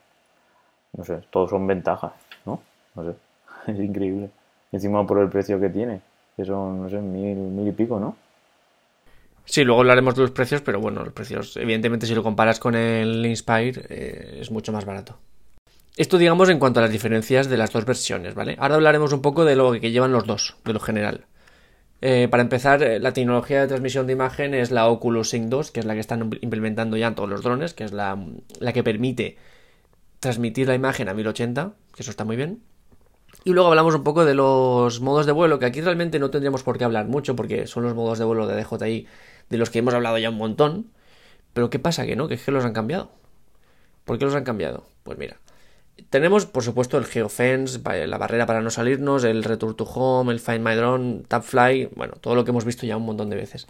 no 0.96 1.04
sé, 1.04 1.20
todos 1.30 1.50
son 1.50 1.66
ventajas, 1.66 2.12
¿no? 2.44 2.60
No 2.96 3.04
sé, 3.04 3.14
es 3.72 3.78
increíble. 3.78 4.30
Encima 4.72 5.06
por 5.06 5.20
el 5.20 5.28
precio 5.28 5.58
que 5.60 5.68
tiene, 5.68 6.00
que 6.36 6.44
son, 6.44 6.82
no 6.82 6.90
sé, 6.90 6.98
mil, 6.98 7.36
mil 7.36 7.68
y 7.68 7.72
pico, 7.72 7.98
¿no? 8.00 8.16
Sí, 9.44 9.64
luego 9.64 9.80
hablaremos 9.80 10.14
de 10.14 10.22
los 10.22 10.30
precios, 10.30 10.60
pero 10.60 10.78
bueno, 10.78 11.02
los 11.02 11.14
precios, 11.14 11.56
evidentemente, 11.56 12.06
si 12.06 12.14
lo 12.14 12.22
comparas 12.22 12.60
con 12.60 12.74
el 12.74 13.24
Inspire, 13.24 13.82
eh, 13.88 14.38
es 14.42 14.50
mucho 14.50 14.72
más 14.72 14.84
barato. 14.84 15.16
Esto, 15.96 16.18
digamos, 16.18 16.50
en 16.50 16.58
cuanto 16.58 16.80
a 16.80 16.82
las 16.82 16.92
diferencias 16.92 17.48
de 17.48 17.56
las 17.56 17.72
dos 17.72 17.86
versiones, 17.86 18.34
¿vale? 18.34 18.56
Ahora 18.58 18.74
hablaremos 18.74 19.12
un 19.12 19.22
poco 19.22 19.46
de 19.46 19.56
lo 19.56 19.72
que 19.72 19.90
llevan 19.90 20.12
los 20.12 20.26
dos, 20.26 20.56
de 20.64 20.74
lo 20.74 20.80
general. 20.80 21.24
Eh, 22.00 22.28
para 22.30 22.42
empezar, 22.42 22.82
eh, 22.82 23.00
la 23.00 23.12
tecnología 23.12 23.60
de 23.60 23.66
transmisión 23.66 24.06
de 24.06 24.12
imagen 24.12 24.54
es 24.54 24.70
la 24.70 24.88
Oculus 24.88 25.30
Sync 25.30 25.48
2, 25.48 25.70
que 25.72 25.80
es 25.80 25.86
la 25.86 25.94
que 25.94 26.00
están 26.00 26.30
implementando 26.40 26.96
ya 26.96 27.08
en 27.08 27.14
todos 27.14 27.28
los 27.28 27.42
drones, 27.42 27.74
que 27.74 27.84
es 27.84 27.92
la, 27.92 28.18
la 28.60 28.72
que 28.72 28.84
permite 28.84 29.36
transmitir 30.20 30.68
la 30.68 30.74
imagen 30.74 31.08
a 31.08 31.14
1080, 31.14 31.72
que 31.94 32.02
eso 32.02 32.10
está 32.10 32.24
muy 32.24 32.36
bien. 32.36 32.62
Y 33.44 33.52
luego 33.52 33.68
hablamos 33.68 33.94
un 33.94 34.04
poco 34.04 34.24
de 34.24 34.34
los 34.34 35.00
modos 35.00 35.26
de 35.26 35.32
vuelo, 35.32 35.58
que 35.58 35.66
aquí 35.66 35.80
realmente 35.80 36.18
no 36.18 36.30
tendríamos 36.30 36.62
por 36.62 36.78
qué 36.78 36.84
hablar 36.84 37.06
mucho, 37.06 37.36
porque 37.36 37.66
son 37.66 37.82
los 37.84 37.94
modos 37.94 38.18
de 38.18 38.24
vuelo 38.24 38.46
de 38.46 38.62
DJI 38.62 39.06
de 39.50 39.58
los 39.58 39.70
que 39.70 39.78
hemos 39.80 39.94
hablado 39.94 40.18
ya 40.18 40.30
un 40.30 40.36
montón. 40.36 40.90
Pero 41.52 41.70
¿qué 41.70 41.78
pasa? 41.78 42.06
Que 42.06 42.16
no, 42.16 42.28
que 42.28 42.34
es 42.34 42.44
que 42.44 42.52
los 42.52 42.64
han 42.64 42.72
cambiado. 42.72 43.10
¿Por 44.04 44.18
qué 44.18 44.24
los 44.24 44.34
han 44.34 44.44
cambiado? 44.44 44.86
Pues 45.02 45.18
mira, 45.18 45.38
tenemos 46.10 46.46
por 46.46 46.62
supuesto 46.62 46.98
el 46.98 47.04
Geofence, 47.04 47.80
la 48.06 48.18
barrera 48.18 48.46
para 48.46 48.60
no 48.60 48.70
salirnos, 48.70 49.24
el 49.24 49.44
Return 49.44 49.74
to 49.74 49.84
Home, 49.84 50.32
el 50.32 50.40
Find 50.40 50.66
My 50.66 50.74
Drone, 50.74 51.22
Tapfly, 51.28 51.90
bueno, 51.94 52.14
todo 52.20 52.34
lo 52.34 52.44
que 52.44 52.50
hemos 52.50 52.64
visto 52.64 52.86
ya 52.86 52.96
un 52.96 53.06
montón 53.06 53.30
de 53.30 53.36
veces. 53.36 53.66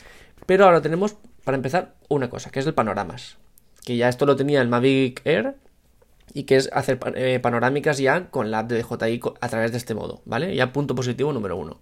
Pero 0.47 0.65
ahora 0.65 0.81
tenemos, 0.81 1.17
para 1.45 1.57
empezar, 1.57 1.95
una 2.09 2.31
cosa, 2.31 2.51
que 2.51 2.61
es 2.61 2.67
el 2.67 2.75
panoramas. 2.75 3.39
Que 3.85 3.97
ya 3.97 4.09
esto 4.09 4.27
lo 4.27 4.37
tenía 4.37 4.63
el 4.63 4.69
Mavic 4.69 5.21
Air, 5.25 5.57
y 6.35 6.45
que 6.45 6.57
es 6.57 6.71
hacer 6.73 6.99
eh, 7.15 7.41
panorámicas 7.41 7.99
ya 7.99 8.31
con 8.31 8.51
la 8.51 8.61
app 8.61 8.69
de 8.69 8.83
DJI 8.83 9.21
a 9.41 9.49
través 9.49 9.73
de 9.73 9.79
este 9.79 9.95
modo, 9.95 10.23
¿vale? 10.25 10.55
Ya 10.55 10.73
punto 10.73 10.95
positivo 10.95 11.33
número 11.33 11.57
uno. 11.57 11.79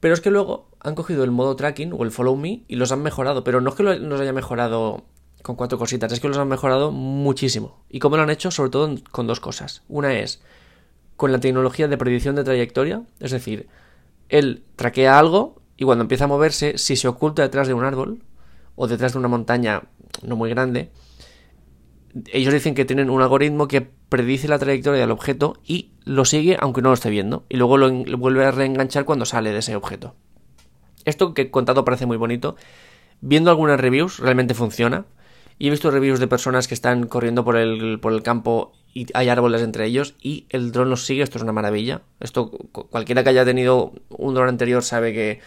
Pero 0.00 0.14
es 0.14 0.20
que 0.20 0.30
luego 0.30 0.68
han 0.80 0.94
cogido 0.94 1.24
el 1.24 1.30
modo 1.30 1.56
tracking 1.56 1.92
o 1.92 2.02
el 2.04 2.10
follow 2.10 2.36
me 2.36 2.62
y 2.68 2.76
los 2.76 2.90
han 2.92 3.02
mejorado, 3.02 3.44
pero 3.44 3.60
no 3.60 3.70
es 3.70 3.76
que 3.76 3.82
los 3.82 4.20
haya 4.20 4.32
mejorado 4.32 5.04
con 5.42 5.56
cuatro 5.56 5.78
cositas, 5.78 6.12
es 6.12 6.20
que 6.20 6.28
los 6.28 6.38
han 6.38 6.48
mejorado 6.48 6.90
muchísimo. 6.90 7.84
¿Y 7.88 7.98
cómo 7.98 8.16
lo 8.16 8.22
han 8.22 8.30
hecho? 8.30 8.50
Sobre 8.50 8.70
todo 8.70 8.94
con 9.10 9.26
dos 9.26 9.40
cosas. 9.40 9.82
Una 9.88 10.14
es 10.14 10.42
con 11.16 11.32
la 11.32 11.40
tecnología 11.40 11.86
de 11.86 11.98
predicción 11.98 12.34
de 12.34 12.44
trayectoria, 12.44 13.02
es 13.20 13.30
decir, 13.30 13.68
él 14.30 14.64
traquea 14.76 15.18
algo 15.18 15.60
y 15.76 15.84
cuando 15.84 16.02
empieza 16.02 16.24
a 16.24 16.28
moverse, 16.28 16.78
si 16.78 16.96
se 16.96 17.08
oculta 17.08 17.42
detrás 17.42 17.68
de 17.68 17.74
un 17.74 17.84
árbol 17.84 18.22
o 18.74 18.86
detrás 18.86 19.12
de 19.12 19.18
una 19.18 19.28
montaña 19.28 19.82
no 20.22 20.36
muy 20.36 20.48
grande, 20.50 20.90
ellos 22.32 22.52
dicen 22.52 22.74
que 22.74 22.84
tienen 22.84 23.10
un 23.10 23.22
algoritmo 23.22 23.68
que 23.68 23.82
predice 23.82 24.48
la 24.48 24.58
trayectoria 24.58 25.00
del 25.00 25.10
objeto 25.10 25.58
y 25.64 25.90
lo 26.04 26.24
sigue 26.24 26.56
aunque 26.60 26.82
no 26.82 26.88
lo 26.88 26.94
esté 26.94 27.10
viendo. 27.10 27.44
Y 27.48 27.56
luego 27.56 27.78
lo, 27.78 27.90
vuelve 28.18 28.44
a 28.44 28.50
reenganchar 28.50 29.04
cuando 29.04 29.24
sale 29.24 29.52
de 29.52 29.58
ese 29.58 29.76
objeto. 29.76 30.14
Esto 31.04 31.34
que 31.34 31.50
contado 31.50 31.84
parece 31.84 32.06
muy 32.06 32.16
bonito. 32.16 32.56
Viendo 33.20 33.50
algunas 33.50 33.80
reviews, 33.80 34.18
realmente 34.18 34.54
funciona. 34.54 35.04
Y 35.60 35.68
he 35.68 35.70
visto 35.70 35.90
reviews 35.90 36.18
de 36.18 36.26
personas 36.26 36.68
que 36.68 36.74
están 36.74 37.06
corriendo 37.06 37.44
por 37.44 37.58
el, 37.58 38.00
por 38.00 38.14
el 38.14 38.22
campo 38.22 38.72
y 38.94 39.06
hay 39.12 39.28
árboles 39.28 39.60
entre 39.60 39.84
ellos 39.84 40.14
y 40.18 40.46
el 40.48 40.72
dron 40.72 40.88
los 40.88 41.04
sigue. 41.04 41.22
Esto 41.22 41.36
es 41.36 41.42
una 41.42 41.52
maravilla. 41.52 42.00
Esto 42.18 42.50
cualquiera 42.50 43.22
que 43.22 43.28
haya 43.28 43.44
tenido 43.44 43.92
un 44.08 44.34
dron 44.34 44.48
anterior 44.48 44.82
sabe 44.82 45.12
que 45.12 45.40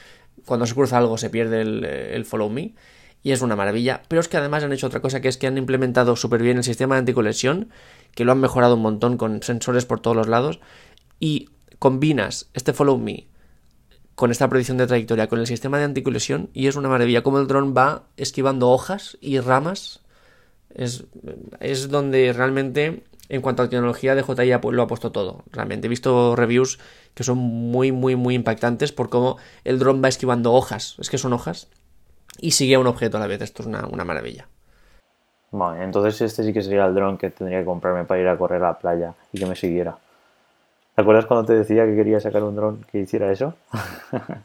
cuando 0.46 0.68
se 0.68 0.76
cruza 0.76 1.00
algo 1.00 1.18
se 1.18 1.32
pierde 1.32 1.62
el, 1.62 2.26
follow 2.26 2.48
me 2.52 2.76
y 3.24 3.32
es 3.32 3.42
una 3.42 3.56
maravilla. 3.56 4.04
Pero 4.08 4.20
es 4.20 4.28
que 4.28 4.38
además 4.38 4.64
han 4.64 4.72
hecho 4.72 4.86
otra 4.86 5.02
cosa 5.02 5.20
que 5.20 5.30
es 5.30 5.38
que 5.38 5.48
han 5.48 5.58
implementado 5.58 6.16
súper 6.16 6.44
bien 6.44 6.58
el 6.58 6.64
sistema 6.64 6.94
de 6.94 7.00
anticolesión, 7.00 7.70
que 8.14 8.24
lo 8.24 8.34
han 8.34 8.40
mejorado 8.40 8.76
un 8.76 8.84
montón 8.84 9.18
con 9.18 9.42
sensores 9.42 9.86
por 9.86 10.00
todos 10.00 10.16
los 10.16 10.28
lados 10.28 10.60
y 11.20 11.50
combinas 11.80 12.52
este 12.54 12.72
follow 12.72 13.00
me 13.00 13.26
con 14.16 14.30
esta 14.30 14.48
predicción 14.48 14.78
de 14.78 14.88
trayectoria 14.88 15.28
con 15.28 15.40
el 15.40 15.48
sistema 15.48 15.80
de 15.80 15.86
anticolesión 15.86 16.50
y 16.54 16.68
es 16.68 16.76
una 16.76 16.90
maravilla 16.90 17.24
como 17.24 17.40
el 17.40 17.48
dron 17.48 17.74
va 17.76 18.04
esquivando 18.16 18.70
hojas 18.70 19.18
y 19.22 19.40
ramas. 19.40 20.03
Es, 20.76 21.06
es 21.60 21.90
donde 21.90 22.34
realmente 22.34 23.04
en 23.30 23.42
cuanto 23.42 23.64
a 23.64 23.70
tecnología 23.70 24.16
DJI 24.16 24.60
lo 24.72 24.84
ha 24.84 24.88
puesto 24.88 25.12
todo. 25.12 25.44
Realmente 25.52 25.88
he 25.88 25.90
visto 25.90 26.36
reviews 26.36 26.80
que 27.14 27.24
son 27.24 27.38
muy, 27.38 27.92
muy, 27.92 28.16
muy 28.16 28.36
impactantes 28.36 28.92
por 28.92 29.10
cómo 29.10 29.38
el 29.64 29.80
dron 29.80 30.04
va 30.04 30.08
esquivando 30.08 30.54
hojas. 30.54 30.98
Es 31.00 31.10
que 31.10 31.18
son 31.18 31.34
hojas 31.34 31.70
y 32.40 32.52
sigue 32.52 32.76
a 32.76 32.80
un 32.80 32.88
objeto 32.88 33.18
a 33.18 33.20
la 33.20 33.28
vez. 33.28 33.42
Esto 33.42 33.64
es 33.64 33.68
una, 33.68 34.04
maravilla. 34.04 34.48
Vale, 35.52 35.84
entonces 35.84 36.20
este 36.22 36.44
sí 36.44 36.52
que 36.52 36.62
sería 36.62 36.86
el 36.86 36.96
dron 36.96 37.18
que 37.18 37.30
tendría 37.30 37.60
que 37.60 37.66
comprarme 37.66 38.06
para 38.06 38.20
ir 38.20 38.28
a 38.28 38.38
correr 38.38 38.64
a 38.64 38.68
la 38.68 38.80
playa 38.80 39.14
y 39.32 39.40
que 39.40 39.46
me 39.46 39.56
siguiera. 39.56 39.98
¿Te 40.96 41.02
acuerdas 41.02 41.26
cuando 41.26 41.46
te 41.46 41.54
decía 41.54 41.86
que 41.86 41.96
quería 41.96 42.20
sacar 42.20 42.44
un 42.44 42.56
dron 42.56 42.86
que 42.92 43.00
hiciera 43.00 43.32
eso? 43.32 43.56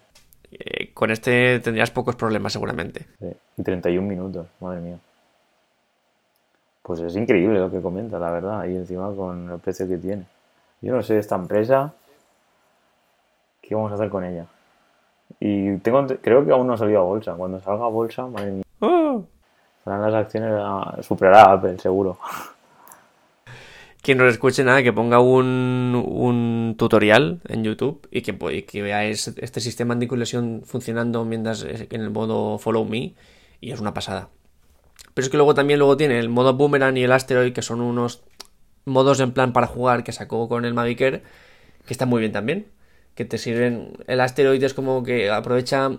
Eh, 0.50 0.94
con 0.94 1.10
este 1.10 1.60
tendrías 1.60 1.90
pocos 1.90 2.16
problemas 2.16 2.54
seguramente. 2.54 3.06
Sí, 3.20 3.62
31 3.62 4.08
minutos, 4.08 4.46
madre 4.60 4.80
mía. 4.80 4.98
Pues 6.88 7.00
es 7.00 7.16
increíble 7.16 7.58
lo 7.58 7.70
que 7.70 7.82
comenta, 7.82 8.18
la 8.18 8.30
verdad, 8.30 8.64
y 8.64 8.74
encima 8.74 9.14
con 9.14 9.50
el 9.50 9.58
precio 9.58 9.86
que 9.86 9.98
tiene. 9.98 10.24
Yo 10.80 10.94
no 10.94 11.02
sé, 11.02 11.18
esta 11.18 11.34
empresa, 11.34 11.92
¿qué 13.60 13.74
vamos 13.74 13.92
a 13.92 13.96
hacer 13.96 14.08
con 14.08 14.24
ella? 14.24 14.46
Y 15.38 15.76
tengo, 15.80 16.06
creo 16.22 16.46
que 16.46 16.50
aún 16.50 16.66
no 16.66 16.72
ha 16.72 16.78
salido 16.78 17.00
a 17.00 17.02
bolsa. 17.02 17.34
Cuando 17.34 17.60
salga 17.60 17.84
a 17.84 17.88
bolsa, 17.88 18.26
madre 18.26 18.52
mía. 18.52 18.64
¡Oh! 18.80 19.22
las 19.84 20.14
acciones, 20.14 20.50
a, 20.50 21.02
superará 21.02 21.42
a 21.42 21.52
Apple, 21.52 21.78
seguro. 21.78 22.18
Quien 24.02 24.16
no 24.16 24.24
le 24.24 24.30
escuche 24.30 24.64
nada, 24.64 24.82
que 24.82 24.94
ponga 24.94 25.20
un, 25.20 25.92
un 25.94 26.74
tutorial 26.78 27.42
en 27.48 27.64
YouTube 27.64 28.08
y 28.10 28.22
que, 28.22 28.34
y 28.56 28.62
que 28.62 28.80
veáis 28.80 29.28
este 29.36 29.60
sistema 29.60 29.92
anticolesión 29.92 30.62
funcionando 30.64 31.26
mientras 31.26 31.64
en 31.64 32.00
el 32.00 32.08
modo 32.08 32.56
Follow 32.56 32.86
Me 32.86 33.12
y 33.60 33.72
es 33.72 33.78
una 33.78 33.92
pasada. 33.92 34.30
Pero 35.18 35.26
es 35.26 35.30
que 35.32 35.36
luego 35.36 35.52
también 35.52 35.80
luego 35.80 35.96
tiene 35.96 36.16
el 36.20 36.28
modo 36.28 36.54
Boomerang 36.54 36.96
y 36.96 37.02
el 37.02 37.10
Asteroid, 37.10 37.52
que 37.52 37.60
son 37.60 37.80
unos 37.80 38.22
modos 38.84 39.18
en 39.18 39.32
plan 39.32 39.52
para 39.52 39.66
jugar 39.66 40.04
que 40.04 40.12
sacó 40.12 40.48
con 40.48 40.64
el 40.64 40.74
Mavic 40.74 40.96
que 40.98 41.22
están 41.88 42.08
muy 42.08 42.20
bien 42.20 42.30
también 42.30 42.68
que 43.16 43.24
te 43.24 43.36
sirven. 43.36 43.94
El 44.06 44.20
asteroide 44.20 44.64
es 44.64 44.74
como 44.74 45.02
que 45.02 45.28
aprovecha 45.28 45.90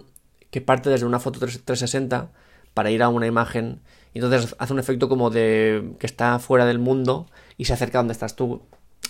que 0.52 0.62
parte 0.62 0.90
desde 0.90 1.06
una 1.06 1.20
foto 1.20 1.38
360 1.38 2.32
para 2.74 2.92
ir 2.92 3.04
a 3.04 3.10
una 3.10 3.28
imagen. 3.28 3.82
Y 4.14 4.20
entonces 4.20 4.56
hace 4.58 4.72
un 4.72 4.80
efecto 4.80 5.10
como 5.10 5.30
de 5.30 5.96
que 6.00 6.08
está 6.08 6.40
fuera 6.40 6.66
del 6.66 6.80
mundo 6.80 7.28
y 7.58 7.66
se 7.66 7.74
acerca 7.74 7.98
donde 7.98 8.14
estás 8.14 8.38
tú. 8.38 8.62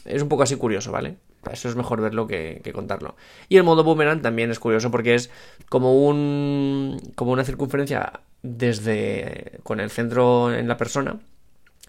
Es 0.05 0.23
un 0.23 0.27
poco 0.27 0.41
así 0.41 0.55
curioso, 0.55 0.91
¿vale? 0.91 1.17
Eso 1.51 1.69
es 1.69 1.75
mejor 1.75 2.01
verlo 2.01 2.27
que, 2.27 2.61
contarlo. 2.73 3.15
Y 3.47 3.57
el 3.57 3.63
modo 3.63 3.83
boomerang 3.83 4.21
también 4.21 4.51
es 4.51 4.59
curioso 4.59 4.91
porque 4.91 5.15
es 5.15 5.29
como 5.69 6.05
un 6.05 6.99
como 7.15 7.31
una 7.31 7.43
circunferencia 7.43 8.21
desde 8.43 9.59
con 9.63 9.79
el 9.79 9.89
centro 9.89 10.53
en 10.53 10.67
la 10.67 10.77
persona, 10.77 11.19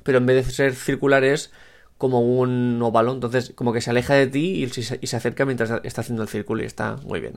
pero 0.02 0.18
en 0.18 0.26
vez 0.26 0.46
de 0.46 0.52
ser 0.52 0.74
circular 0.74 1.24
es 1.24 1.52
como 1.98 2.20
un 2.20 2.80
óvalo, 2.82 3.12
entonces 3.12 3.52
como 3.54 3.72
que 3.72 3.80
se 3.80 3.90
aleja 3.90 4.14
de 4.14 4.26
ti 4.26 4.62
y 4.62 4.68
se, 4.68 4.98
y 5.00 5.06
se 5.06 5.16
acerca 5.16 5.44
mientras 5.44 5.70
está 5.82 6.00
haciendo 6.00 6.22
el 6.22 6.28
círculo 6.28 6.62
y 6.62 6.66
está 6.66 6.96
muy 7.04 7.20
bien. 7.20 7.34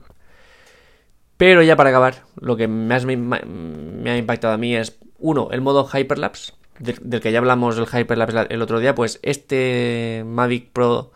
Pero 1.38 1.62
ya 1.64 1.76
para 1.76 1.90
acabar, 1.90 2.24
lo 2.40 2.56
que 2.56 2.68
más 2.68 3.06
me, 3.06 3.18
me 3.18 4.12
ha 4.12 4.18
impactado 4.18 4.54
a 4.54 4.58
mí 4.58 4.76
es, 4.76 4.98
uno, 5.18 5.50
el 5.52 5.62
modo 5.62 5.86
Hyperlapse, 5.92 6.54
del, 6.80 6.98
del, 7.02 7.20
que 7.20 7.32
ya 7.32 7.40
hablamos 7.40 7.76
del 7.76 7.88
Hyperlapse 7.88 8.48
el 8.50 8.62
otro 8.62 8.80
día, 8.80 8.96
pues 8.96 9.20
este 9.24 10.24
Mavic 10.26 10.72
Pro 10.72 11.12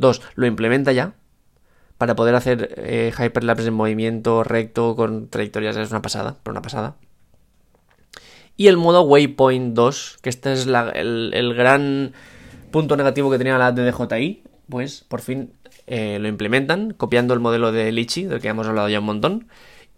2 0.00 0.22
lo 0.34 0.46
implementa 0.46 0.92
ya 0.92 1.14
para 1.98 2.16
poder 2.16 2.34
hacer 2.34 2.74
eh, 2.78 3.12
Hyperlapse 3.16 3.68
en 3.68 3.74
movimiento 3.74 4.42
recto 4.42 4.96
con 4.96 5.28
trayectorias, 5.28 5.76
es 5.76 5.90
una 5.90 6.00
pasada, 6.00 6.38
pero 6.42 6.52
una 6.52 6.62
pasada. 6.62 6.96
Y 8.56 8.68
el 8.68 8.76
modo 8.76 9.02
Waypoint 9.02 9.74
2, 9.74 10.18
que 10.22 10.30
este 10.30 10.52
es 10.52 10.66
el, 10.66 11.30
el, 11.34 11.54
gran 11.54 12.12
punto 12.70 12.96
negativo 12.96 13.30
que 13.30 13.38
tenía 13.38 13.58
la 13.58 13.72
de 13.72 13.90
DJI, 13.90 14.42
pues 14.68 15.04
por 15.08 15.20
fin 15.20 15.52
eh, 15.86 16.18
lo 16.18 16.28
implementan, 16.28 16.92
copiando 16.92 17.34
el 17.34 17.40
modelo 17.40 17.72
de 17.72 17.92
Litchi, 17.92 18.24
del 18.24 18.40
que 18.40 18.48
hemos 18.48 18.66
hablado 18.66 18.88
ya 18.88 19.00
un 19.00 19.06
montón. 19.06 19.48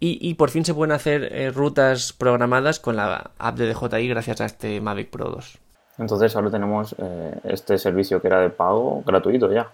Y, 0.00 0.18
y 0.20 0.34
por 0.34 0.50
fin 0.50 0.64
se 0.64 0.74
pueden 0.74 0.92
hacer 0.92 1.28
eh, 1.32 1.50
rutas 1.50 2.12
programadas 2.12 2.80
con 2.80 2.96
la 2.96 3.30
app 3.38 3.56
de 3.56 3.72
DJI 3.72 4.08
gracias 4.08 4.40
a 4.40 4.46
este 4.46 4.80
Mavic 4.80 5.10
Pro 5.10 5.26
2. 5.26 5.58
Entonces 5.98 6.34
ahora 6.34 6.50
tenemos 6.50 6.96
eh, 6.98 7.38
este 7.44 7.78
servicio 7.78 8.20
que 8.20 8.28
era 8.28 8.40
de 8.40 8.50
pago 8.50 9.02
gratuito 9.06 9.52
ya, 9.52 9.70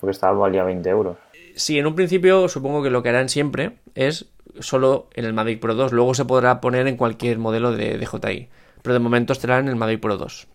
porque 0.00 0.12
estaba 0.12 0.38
valía 0.38 0.64
20 0.64 0.88
euros. 0.88 1.16
Sí, 1.54 1.78
en 1.78 1.86
un 1.86 1.94
principio 1.94 2.48
supongo 2.48 2.82
que 2.82 2.90
lo 2.90 3.02
que 3.02 3.10
harán 3.10 3.28
siempre 3.28 3.78
es 3.94 4.30
solo 4.58 5.08
en 5.14 5.24
el 5.24 5.32
Mavic 5.32 5.60
Pro 5.60 5.74
2, 5.74 5.92
luego 5.92 6.14
se 6.14 6.24
podrá 6.24 6.60
poner 6.60 6.86
en 6.86 6.96
cualquier 6.96 7.38
modelo 7.38 7.72
de 7.72 7.98
DJI, 7.98 8.48
pero 8.82 8.92
de 8.94 8.98
momento 8.98 9.32
estará 9.32 9.58
en 9.58 9.68
el 9.68 9.76
Mavic 9.76 10.00
Pro 10.00 10.16
2. 10.16 10.48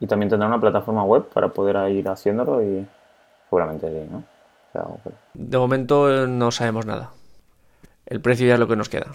Y 0.00 0.06
también 0.06 0.28
tendrá 0.28 0.48
una 0.48 0.60
plataforma 0.60 1.04
web 1.04 1.28
para 1.32 1.48
poder 1.48 1.90
ir 1.90 2.08
haciéndolo 2.08 2.62
y 2.62 2.86
seguramente 3.48 3.88
sí, 3.88 4.08
¿no? 4.10 4.18
O 4.18 4.72
sea, 4.72 4.82
okay. 4.82 5.12
De 5.34 5.58
momento 5.58 6.26
no 6.26 6.50
sabemos 6.50 6.86
nada. 6.86 7.10
El 8.06 8.20
precio 8.20 8.46
ya 8.46 8.54
es 8.54 8.60
lo 8.60 8.68
que 8.68 8.76
nos 8.76 8.88
queda. 8.88 9.06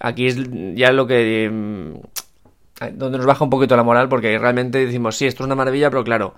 Aquí 0.00 0.26
es 0.26 0.36
ya 0.74 0.90
lo 0.92 1.06
que... 1.06 1.48
donde 2.92 3.18
nos 3.18 3.26
baja 3.26 3.44
un 3.44 3.50
poquito 3.50 3.76
la 3.76 3.82
moral 3.82 4.08
porque 4.08 4.38
realmente 4.38 4.84
decimos, 4.84 5.16
sí, 5.16 5.26
esto 5.26 5.42
es 5.42 5.46
una 5.46 5.54
maravilla, 5.54 5.90
pero 5.90 6.02
claro, 6.02 6.34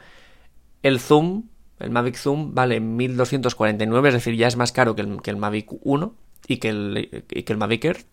el 0.83 1.01
zoom, 1.01 1.45
el 1.79 1.91
Mavic 1.91 2.17
Zoom 2.17 2.55
vale 2.55 2.81
1249, 2.81 4.09
es 4.09 4.15
decir, 4.15 4.35
ya 4.37 4.49
es 4.49 4.57
más 4.57 4.73
caro 4.73 4.95
que 4.95 5.03
el, 5.03 5.21
que 5.23 5.31
el 5.31 5.37
Mavic 5.37 5.69
1 5.83 6.15
y 6.49 6.57
que 6.57 6.69
el, 6.69 7.25
y 7.31 7.43
que 7.43 7.53
el 7.53 7.59
Mavic 7.59 7.85
Air. 7.85 8.05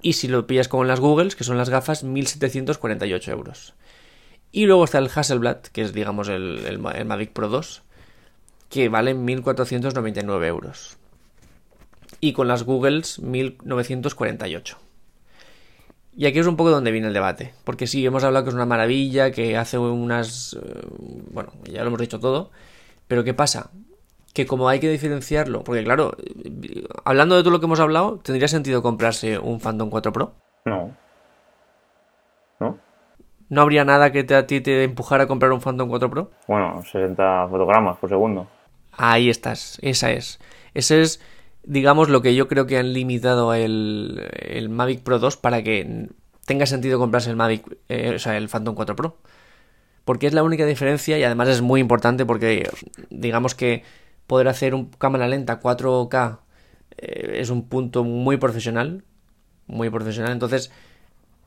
Y 0.00 0.14
si 0.14 0.28
lo 0.28 0.46
pillas 0.46 0.68
con 0.68 0.86
las 0.86 1.00
Googles, 1.00 1.36
que 1.36 1.44
son 1.44 1.56
las 1.56 1.70
gafas, 1.70 2.04
1748 2.04 3.32
euros. 3.32 3.74
Y 4.52 4.66
luego 4.66 4.84
está 4.84 4.98
el 4.98 5.10
Hasselblad, 5.14 5.62
que 5.62 5.82
es, 5.82 5.92
digamos, 5.92 6.28
el, 6.28 6.64
el, 6.66 6.78
Mavic 6.78 7.32
Pro 7.32 7.48
2, 7.48 7.82
que 8.68 8.88
vale 8.88 9.14
1499 9.14 10.46
euros 10.46 10.98
y 12.20 12.32
con 12.32 12.48
las 12.48 12.62
Googles 12.62 13.18
1948. 13.18 14.78
Y 16.16 16.26
aquí 16.26 16.38
es 16.38 16.46
un 16.46 16.56
poco 16.56 16.70
donde 16.70 16.90
viene 16.90 17.08
el 17.08 17.12
debate, 17.12 17.52
porque 17.64 17.86
sí, 17.86 18.06
hemos 18.06 18.24
hablado 18.24 18.44
que 18.44 18.50
es 18.50 18.54
una 18.54 18.66
maravilla, 18.66 19.30
que 19.30 19.56
hace 19.56 19.78
unas... 19.78 20.56
bueno, 21.32 21.52
ya 21.64 21.82
lo 21.82 21.88
hemos 21.88 22.00
dicho 22.00 22.20
todo, 22.20 22.50
pero 23.08 23.24
¿qué 23.24 23.34
pasa? 23.34 23.70
Que 24.32 24.46
como 24.46 24.68
hay 24.68 24.80
que 24.80 24.88
diferenciarlo, 24.88 25.62
porque 25.62 25.84
claro, 25.84 26.16
hablando 27.04 27.36
de 27.36 27.42
todo 27.42 27.52
lo 27.52 27.60
que 27.60 27.66
hemos 27.66 27.80
hablado, 27.80 28.18
¿tendría 28.18 28.48
sentido 28.48 28.82
comprarse 28.82 29.38
un 29.38 29.60
Phantom 29.60 29.90
4 29.90 30.12
Pro? 30.12 30.34
No. 30.64 30.96
¿No? 32.60 32.78
¿No 33.48 33.60
habría 33.62 33.84
nada 33.84 34.10
que 34.10 34.24
te, 34.24 34.34
a 34.34 34.46
ti 34.46 34.60
te 34.60 34.84
empujara 34.84 35.24
a 35.24 35.26
comprar 35.26 35.52
un 35.52 35.60
Phantom 35.60 35.88
4 35.88 36.10
Pro? 36.10 36.30
Bueno, 36.48 36.82
60 36.82 37.48
fotogramas 37.48 37.96
por 37.98 38.08
segundo. 38.08 38.48
Ahí 38.96 39.30
estás, 39.30 39.78
esa 39.82 40.10
es. 40.10 40.40
Ese 40.72 41.02
es 41.02 41.20
digamos, 41.66 42.08
lo 42.08 42.22
que 42.22 42.34
yo 42.34 42.48
creo 42.48 42.66
que 42.66 42.78
han 42.78 42.92
limitado 42.92 43.54
el, 43.54 44.28
el 44.32 44.68
Mavic 44.68 45.02
Pro 45.02 45.18
2 45.18 45.36
para 45.36 45.62
que 45.62 46.08
tenga 46.46 46.66
sentido 46.66 46.98
comprarse 46.98 47.30
el 47.30 47.36
Mavic, 47.36 47.64
eh, 47.88 48.12
o 48.14 48.18
sea, 48.18 48.36
el 48.36 48.48
Phantom 48.48 48.74
4 48.74 48.96
Pro. 48.96 49.16
Porque 50.04 50.26
es 50.26 50.34
la 50.34 50.42
única 50.42 50.66
diferencia 50.66 51.18
y 51.18 51.24
además 51.24 51.48
es 51.48 51.62
muy 51.62 51.80
importante 51.80 52.26
porque, 52.26 52.68
digamos 53.10 53.54
que 53.54 53.82
poder 54.26 54.48
hacer 54.48 54.74
un 54.74 54.86
cámara 54.86 55.28
lenta 55.28 55.60
4K 55.60 56.38
eh, 56.96 57.36
es 57.40 57.50
un 57.50 57.68
punto 57.68 58.04
muy 58.04 58.36
profesional, 58.36 59.04
muy 59.66 59.90
profesional. 59.90 60.32
Entonces, 60.32 60.70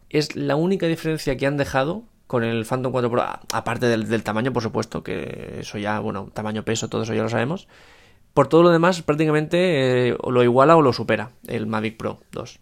es 0.10 0.36
la 0.36 0.56
única 0.56 0.88
diferencia 0.88 1.38
que 1.38 1.46
han 1.46 1.58
dejado 1.58 2.04
con 2.26 2.44
el 2.44 2.66
Phantom 2.66 2.92
4 2.92 3.10
Pro, 3.12 3.24
aparte 3.54 3.88
del, 3.88 4.24
tamaño, 4.24 4.52
por 4.52 4.64
supuesto, 4.64 5.04
que 5.04 5.58
eso 5.60 5.78
ya, 5.78 6.00
bueno, 6.00 6.30
tamaño, 6.34 6.64
peso, 6.64 6.90
todo 6.90 7.04
eso 7.04 7.14
ya 7.14 7.24
lo 7.24 7.30
sabemos 7.30 7.68
por 8.38 8.50
todo 8.50 8.62
lo 8.62 8.70
demás, 8.70 9.02
prácticamente 9.02 10.10
eh, 10.10 10.18
lo 10.30 10.44
iguala 10.44 10.78
o 10.78 10.84
lo 10.84 10.94
supera 10.94 11.32
el 11.48 11.66
Mavic 11.66 11.98
Pro 11.98 12.20
2. 12.34 12.60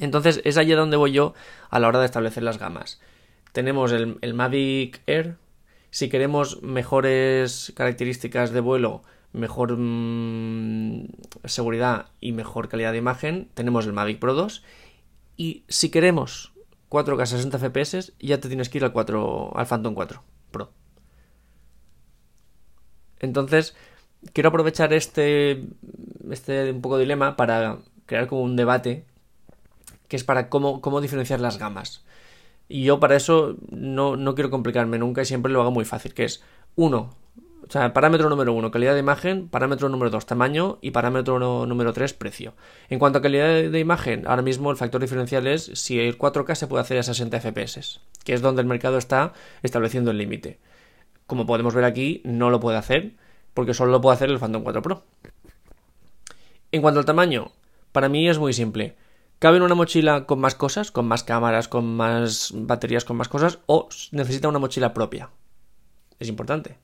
Entonces, 0.00 0.40
es 0.44 0.56
allí 0.56 0.72
donde 0.72 0.96
voy 0.96 1.12
yo 1.12 1.34
a 1.68 1.78
la 1.78 1.88
hora 1.88 1.98
de 1.98 2.06
establecer 2.06 2.42
las 2.42 2.58
gamas. 2.58 2.98
Tenemos 3.56 3.90
el, 3.92 4.18
el 4.20 4.34
Mavic 4.34 5.00
Air. 5.06 5.38
Si 5.88 6.10
queremos 6.10 6.62
mejores 6.62 7.72
características 7.74 8.50
de 8.50 8.60
vuelo, 8.60 9.02
mejor 9.32 9.78
mmm, 9.78 11.06
seguridad 11.44 12.10
y 12.20 12.32
mejor 12.32 12.68
calidad 12.68 12.92
de 12.92 12.98
imagen, 12.98 13.48
tenemos 13.54 13.86
el 13.86 13.94
Mavic 13.94 14.18
Pro 14.18 14.34
2. 14.34 14.62
Y 15.38 15.64
si 15.68 15.88
queremos 15.88 16.52
4K 16.90 17.24
60 17.24 17.58
FPS, 17.58 18.12
ya 18.20 18.38
te 18.42 18.48
tienes 18.48 18.68
que 18.68 18.76
ir 18.76 18.84
al, 18.84 18.92
4, 18.92 19.56
al 19.56 19.66
Phantom 19.66 19.94
4 19.94 20.22
Pro. 20.50 20.70
Entonces, 23.20 23.74
quiero 24.34 24.50
aprovechar 24.50 24.92
este, 24.92 25.64
este 26.30 26.72
un 26.72 26.82
poco 26.82 26.98
dilema 26.98 27.38
para 27.38 27.78
crear 28.04 28.26
como 28.26 28.42
un 28.42 28.54
debate 28.54 29.06
que 30.08 30.16
es 30.16 30.24
para 30.24 30.50
cómo, 30.50 30.82
cómo 30.82 31.00
diferenciar 31.00 31.40
las 31.40 31.56
gamas. 31.56 32.04
Y 32.68 32.84
yo 32.84 32.98
para 33.00 33.16
eso 33.16 33.56
no, 33.70 34.16
no, 34.16 34.34
quiero 34.34 34.50
complicarme 34.50 34.98
nunca 34.98 35.22
y 35.22 35.24
siempre 35.24 35.52
lo 35.52 35.60
hago 35.60 35.70
muy 35.70 35.84
fácil, 35.84 36.14
que 36.14 36.24
es 36.24 36.42
uno, 36.74 37.14
o 37.66 37.70
sea, 37.70 37.92
parámetro 37.92 38.28
número 38.28 38.52
uno, 38.52 38.70
calidad 38.70 38.94
de 38.94 39.00
imagen, 39.00 39.48
parámetro 39.48 39.88
número 39.88 40.10
dos, 40.10 40.26
tamaño 40.26 40.78
y 40.80 40.90
parámetro 40.90 41.66
número 41.66 41.92
tres, 41.92 42.12
precio. 42.12 42.54
En 42.88 42.98
cuanto 42.98 43.18
a 43.18 43.22
calidad 43.22 43.46
de, 43.46 43.70
de, 43.70 43.78
imagen, 43.78 44.26
ahora 44.26 44.42
mismo 44.42 44.70
el 44.70 44.76
factor 44.76 45.00
diferencial 45.00 45.46
es 45.46 45.70
si 45.74 46.00
el 46.00 46.18
4K 46.18 46.54
se 46.54 46.66
puede 46.66 46.82
hacer 46.82 46.98
a 46.98 47.02
60 47.02 47.40
FPS, 47.40 48.00
que 48.24 48.34
es 48.34 48.42
donde 48.42 48.62
el 48.62 48.68
mercado 48.68 48.98
está 48.98 49.32
estableciendo 49.62 50.10
el 50.10 50.18
límite. 50.18 50.58
Como 51.26 51.46
podemos 51.46 51.74
ver 51.74 51.84
aquí, 51.84 52.20
no 52.24 52.50
lo 52.50 52.60
puede 52.60 52.78
hacer 52.78 53.14
porque 53.56 53.72
solo 53.72 53.90
lo 53.90 54.02
puede 54.02 54.16
hacer 54.16 54.28
el 54.28 54.38
Phantom 54.38 54.62
4 54.62 54.82
Pro. 54.82 55.02
En 56.72 56.82
cuanto 56.82 57.00
al 57.00 57.06
tamaño, 57.06 57.52
para 57.90 58.10
mí 58.10 58.28
es 58.28 58.38
muy 58.38 58.52
simple. 58.52 58.96
¿Cabe 59.38 59.58
en 59.58 59.62
una 59.62 59.74
mochila 59.74 60.24
con 60.24 60.40
más 60.40 60.54
cosas, 60.54 60.90
con 60.90 61.06
más 61.06 61.22
cámaras, 61.22 61.68
con 61.68 61.96
más 61.96 62.52
baterías, 62.54 63.04
con 63.04 63.16
más 63.16 63.28
cosas? 63.28 63.58
¿O 63.66 63.88
necesita 64.12 64.48
una 64.48 64.58
mochila 64.58 64.94
propia? 64.94 65.30
Es 66.18 66.28
importante. 66.28 66.78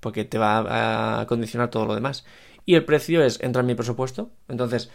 Porque 0.00 0.24
te 0.24 0.38
va 0.38 1.20
a 1.20 1.26
condicionar 1.26 1.70
todo 1.70 1.86
lo 1.86 1.94
demás. 1.94 2.26
Y 2.66 2.74
el 2.74 2.84
precio 2.84 3.24
es, 3.24 3.40
entra 3.42 3.60
en 3.60 3.66
mi 3.66 3.74
presupuesto. 3.74 4.30
Entonces, 4.48 4.90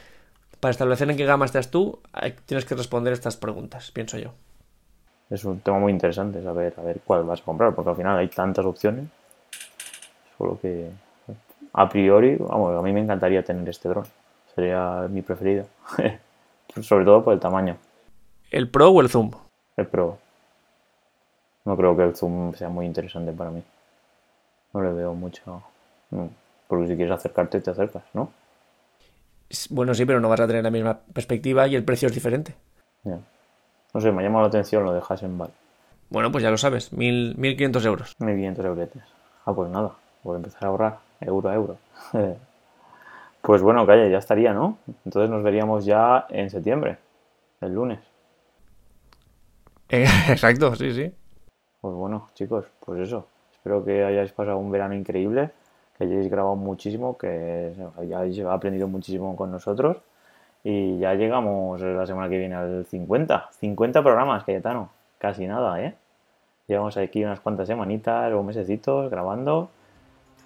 para 0.59 0.71
establecer 0.71 1.09
en 1.09 1.17
qué 1.17 1.25
gama 1.25 1.45
estás 1.45 1.71
tú, 1.71 2.01
tienes 2.45 2.65
que 2.65 2.75
responder 2.75 3.13
estas 3.13 3.37
preguntas, 3.37 3.91
pienso 3.91 4.17
yo. 4.17 4.33
Es 5.29 5.43
un 5.43 5.59
tema 5.59 5.79
muy 5.79 5.91
interesante 5.91 6.41
saber 6.43 6.73
a 6.77 6.81
ver 6.81 7.01
cuál 7.03 7.23
vas 7.23 7.41
a 7.41 7.43
comprar, 7.43 7.75
porque 7.75 7.89
al 7.89 7.95
final 7.97 8.17
hay 8.17 8.27
tantas 8.29 8.65
opciones 8.65 9.07
Solo 10.37 10.59
que 10.61 10.89
a 11.73 11.89
priori, 11.89 12.35
vamos, 12.35 12.77
a 12.77 12.81
mí 12.81 12.93
me 12.93 13.01
encantaría 13.01 13.43
tener 13.43 13.67
este 13.67 13.89
dron. 13.89 14.05
Sería 14.53 15.07
mi 15.09 15.21
preferido. 15.21 15.65
Sobre 16.81 17.05
todo 17.05 17.23
por 17.23 17.33
el 17.33 17.39
tamaño. 17.39 17.77
¿El 18.51 18.69
Pro 18.69 18.89
o 18.89 19.01
el 19.01 19.09
Zoom? 19.09 19.31
El 19.75 19.87
Pro. 19.87 20.17
No 21.65 21.75
creo 21.75 21.95
que 21.97 22.03
el 22.03 22.15
Zoom 22.15 22.53
sea 22.53 22.69
muy 22.69 22.85
interesante 22.85 23.31
para 23.31 23.51
mí. 23.51 23.63
No 24.73 24.81
le 24.81 24.93
veo 24.93 25.13
mucho. 25.13 25.63
Porque 26.67 26.87
si 26.87 26.95
quieres 26.95 27.13
acercarte, 27.13 27.59
te 27.61 27.71
acercas, 27.71 28.03
¿no? 28.13 28.31
Bueno, 29.69 29.93
sí, 29.93 30.05
pero 30.05 30.19
no 30.19 30.29
vas 30.29 30.39
a 30.39 30.47
tener 30.47 30.63
la 30.63 30.71
misma 30.71 30.99
perspectiva 31.13 31.67
y 31.67 31.75
el 31.75 31.83
precio 31.83 32.07
es 32.07 32.13
diferente. 32.13 32.55
Yeah. 33.03 33.19
No 33.93 34.01
sé, 34.01 34.11
me 34.11 34.21
ha 34.21 34.25
llamado 34.25 34.43
la 34.43 34.49
atención 34.49 34.83
lo 34.83 34.93
de 34.93 35.01
Hasselblad. 35.07 35.49
Bueno, 36.09 36.31
pues 36.31 36.43
ya 36.43 36.51
lo 36.51 36.57
sabes, 36.57 36.93
mil, 36.93 37.35
1.500 37.37 37.85
euros. 37.85 38.15
1.500 38.19 38.65
euros. 38.65 38.89
Ah, 39.45 39.53
pues 39.53 39.69
nada 39.69 39.91
por 40.23 40.35
empezar 40.35 40.65
a 40.65 40.67
ahorrar 40.67 40.99
euro 41.21 41.49
a 41.49 41.55
euro. 41.55 41.77
pues 43.47 43.61
bueno, 43.61 43.85
calle, 43.85 44.11
ya 44.11 44.17
estaría, 44.17 44.53
¿no? 44.53 44.77
Entonces 45.05 45.29
nos 45.29 45.41
veríamos 45.41 45.85
ya 45.85 46.25
en 46.27 46.49
septiembre, 46.49 46.97
el 47.61 47.73
lunes. 47.73 47.99
Exacto, 49.89 50.75
sí, 50.75 50.91
sí. 50.91 51.13
Pues 51.79 51.95
bueno, 51.95 52.27
chicos, 52.33 52.65
pues 52.85 52.99
eso. 52.99 53.25
Espero 53.53 53.85
que 53.85 54.03
hayáis 54.03 54.33
pasado 54.33 54.57
un 54.57 54.69
verano 54.69 54.95
increíble, 54.95 55.51
que 55.97 56.03
hayáis 56.03 56.29
grabado 56.29 56.57
muchísimo, 56.57 57.17
que 57.17 57.73
hayáis 57.97 58.37
aprendido 58.41 58.89
muchísimo 58.89 59.33
con 59.37 59.49
nosotros. 59.49 59.95
Y 60.65 60.99
ya 60.99 61.13
llegamos 61.13 61.79
la 61.79 62.05
semana 62.05 62.27
que 62.27 62.39
viene 62.39 62.55
al 62.55 62.85
50. 62.85 63.47
50 63.51 64.03
programas, 64.03 64.43
Cayetano. 64.43 64.89
Casi 65.19 65.47
nada, 65.47 65.81
¿eh? 65.81 65.95
Llevamos 66.67 66.97
aquí 66.97 67.23
unas 67.23 67.39
cuantas 67.39 67.67
semanitas 67.67 68.33
o 68.33 68.43
mesecitos 68.43 69.09
grabando 69.09 69.69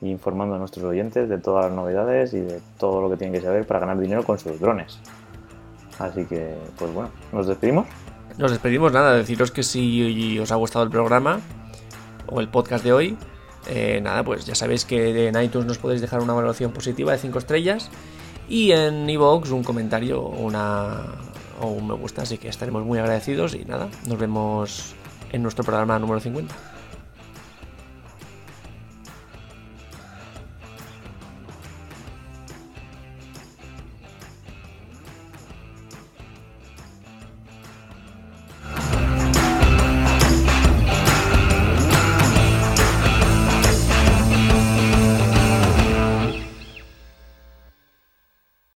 informando 0.02 0.56
a 0.56 0.58
nuestros 0.58 0.86
oyentes 0.86 1.30
de 1.30 1.38
todas 1.38 1.66
las 1.66 1.74
novedades 1.74 2.34
y 2.34 2.40
de 2.40 2.60
todo 2.78 3.02
lo 3.02 3.10
que 3.10 3.18
tienen 3.18 3.34
que 3.40 3.46
saber 3.46 3.66
para 3.66 3.80
ganar 3.80 4.00
dinero 4.00 4.24
con 4.24 4.40
sus 4.40 4.60
drones. 4.60 5.00
Así 6.00 6.26
que, 6.26 6.56
pues 6.78 6.92
bueno, 6.94 7.10
nos 7.32 7.48
despedimos. 7.48 7.88
Nos 8.38 8.52
despedimos, 8.52 8.92
nada, 8.92 9.14
deciros 9.14 9.52
que 9.52 9.62
si 9.62 10.40
os 10.40 10.52
ha 10.52 10.56
gustado 10.56 10.84
el 10.84 10.90
programa 10.90 11.40
o 12.28 12.40
el 12.40 12.48
podcast 12.48 12.84
de 12.84 12.94
hoy, 12.94 13.18
eh, 13.70 14.00
nada, 14.02 14.24
pues 14.24 14.46
ya 14.46 14.56
sabéis 14.56 14.86
que 14.86 15.28
en 15.28 15.40
iTunes 15.40 15.68
nos 15.68 15.78
podéis 15.78 16.02
dejar 16.02 16.22
una 16.22 16.34
valoración 16.34 16.72
positiva 16.72 17.12
de 17.12 17.20
5 17.20 17.38
estrellas 17.38 17.92
y 18.50 18.72
en 18.72 19.08
iVoox 19.10 19.52
un 19.52 19.64
comentario 19.64 20.22
una, 20.22 21.04
o 21.60 21.68
un 21.68 21.88
me 21.88 21.94
gusta, 21.94 22.24
así 22.24 22.38
que 22.38 22.48
estaremos 22.48 22.84
muy 22.84 22.98
agradecidos 22.98 23.54
y 23.54 23.66
nada, 23.66 23.90
nos 24.08 24.18
vemos 24.18 24.96
en 25.32 25.44
nuestro 25.44 25.64
programa 25.64 26.00
número 26.00 26.20
50. 26.20 26.71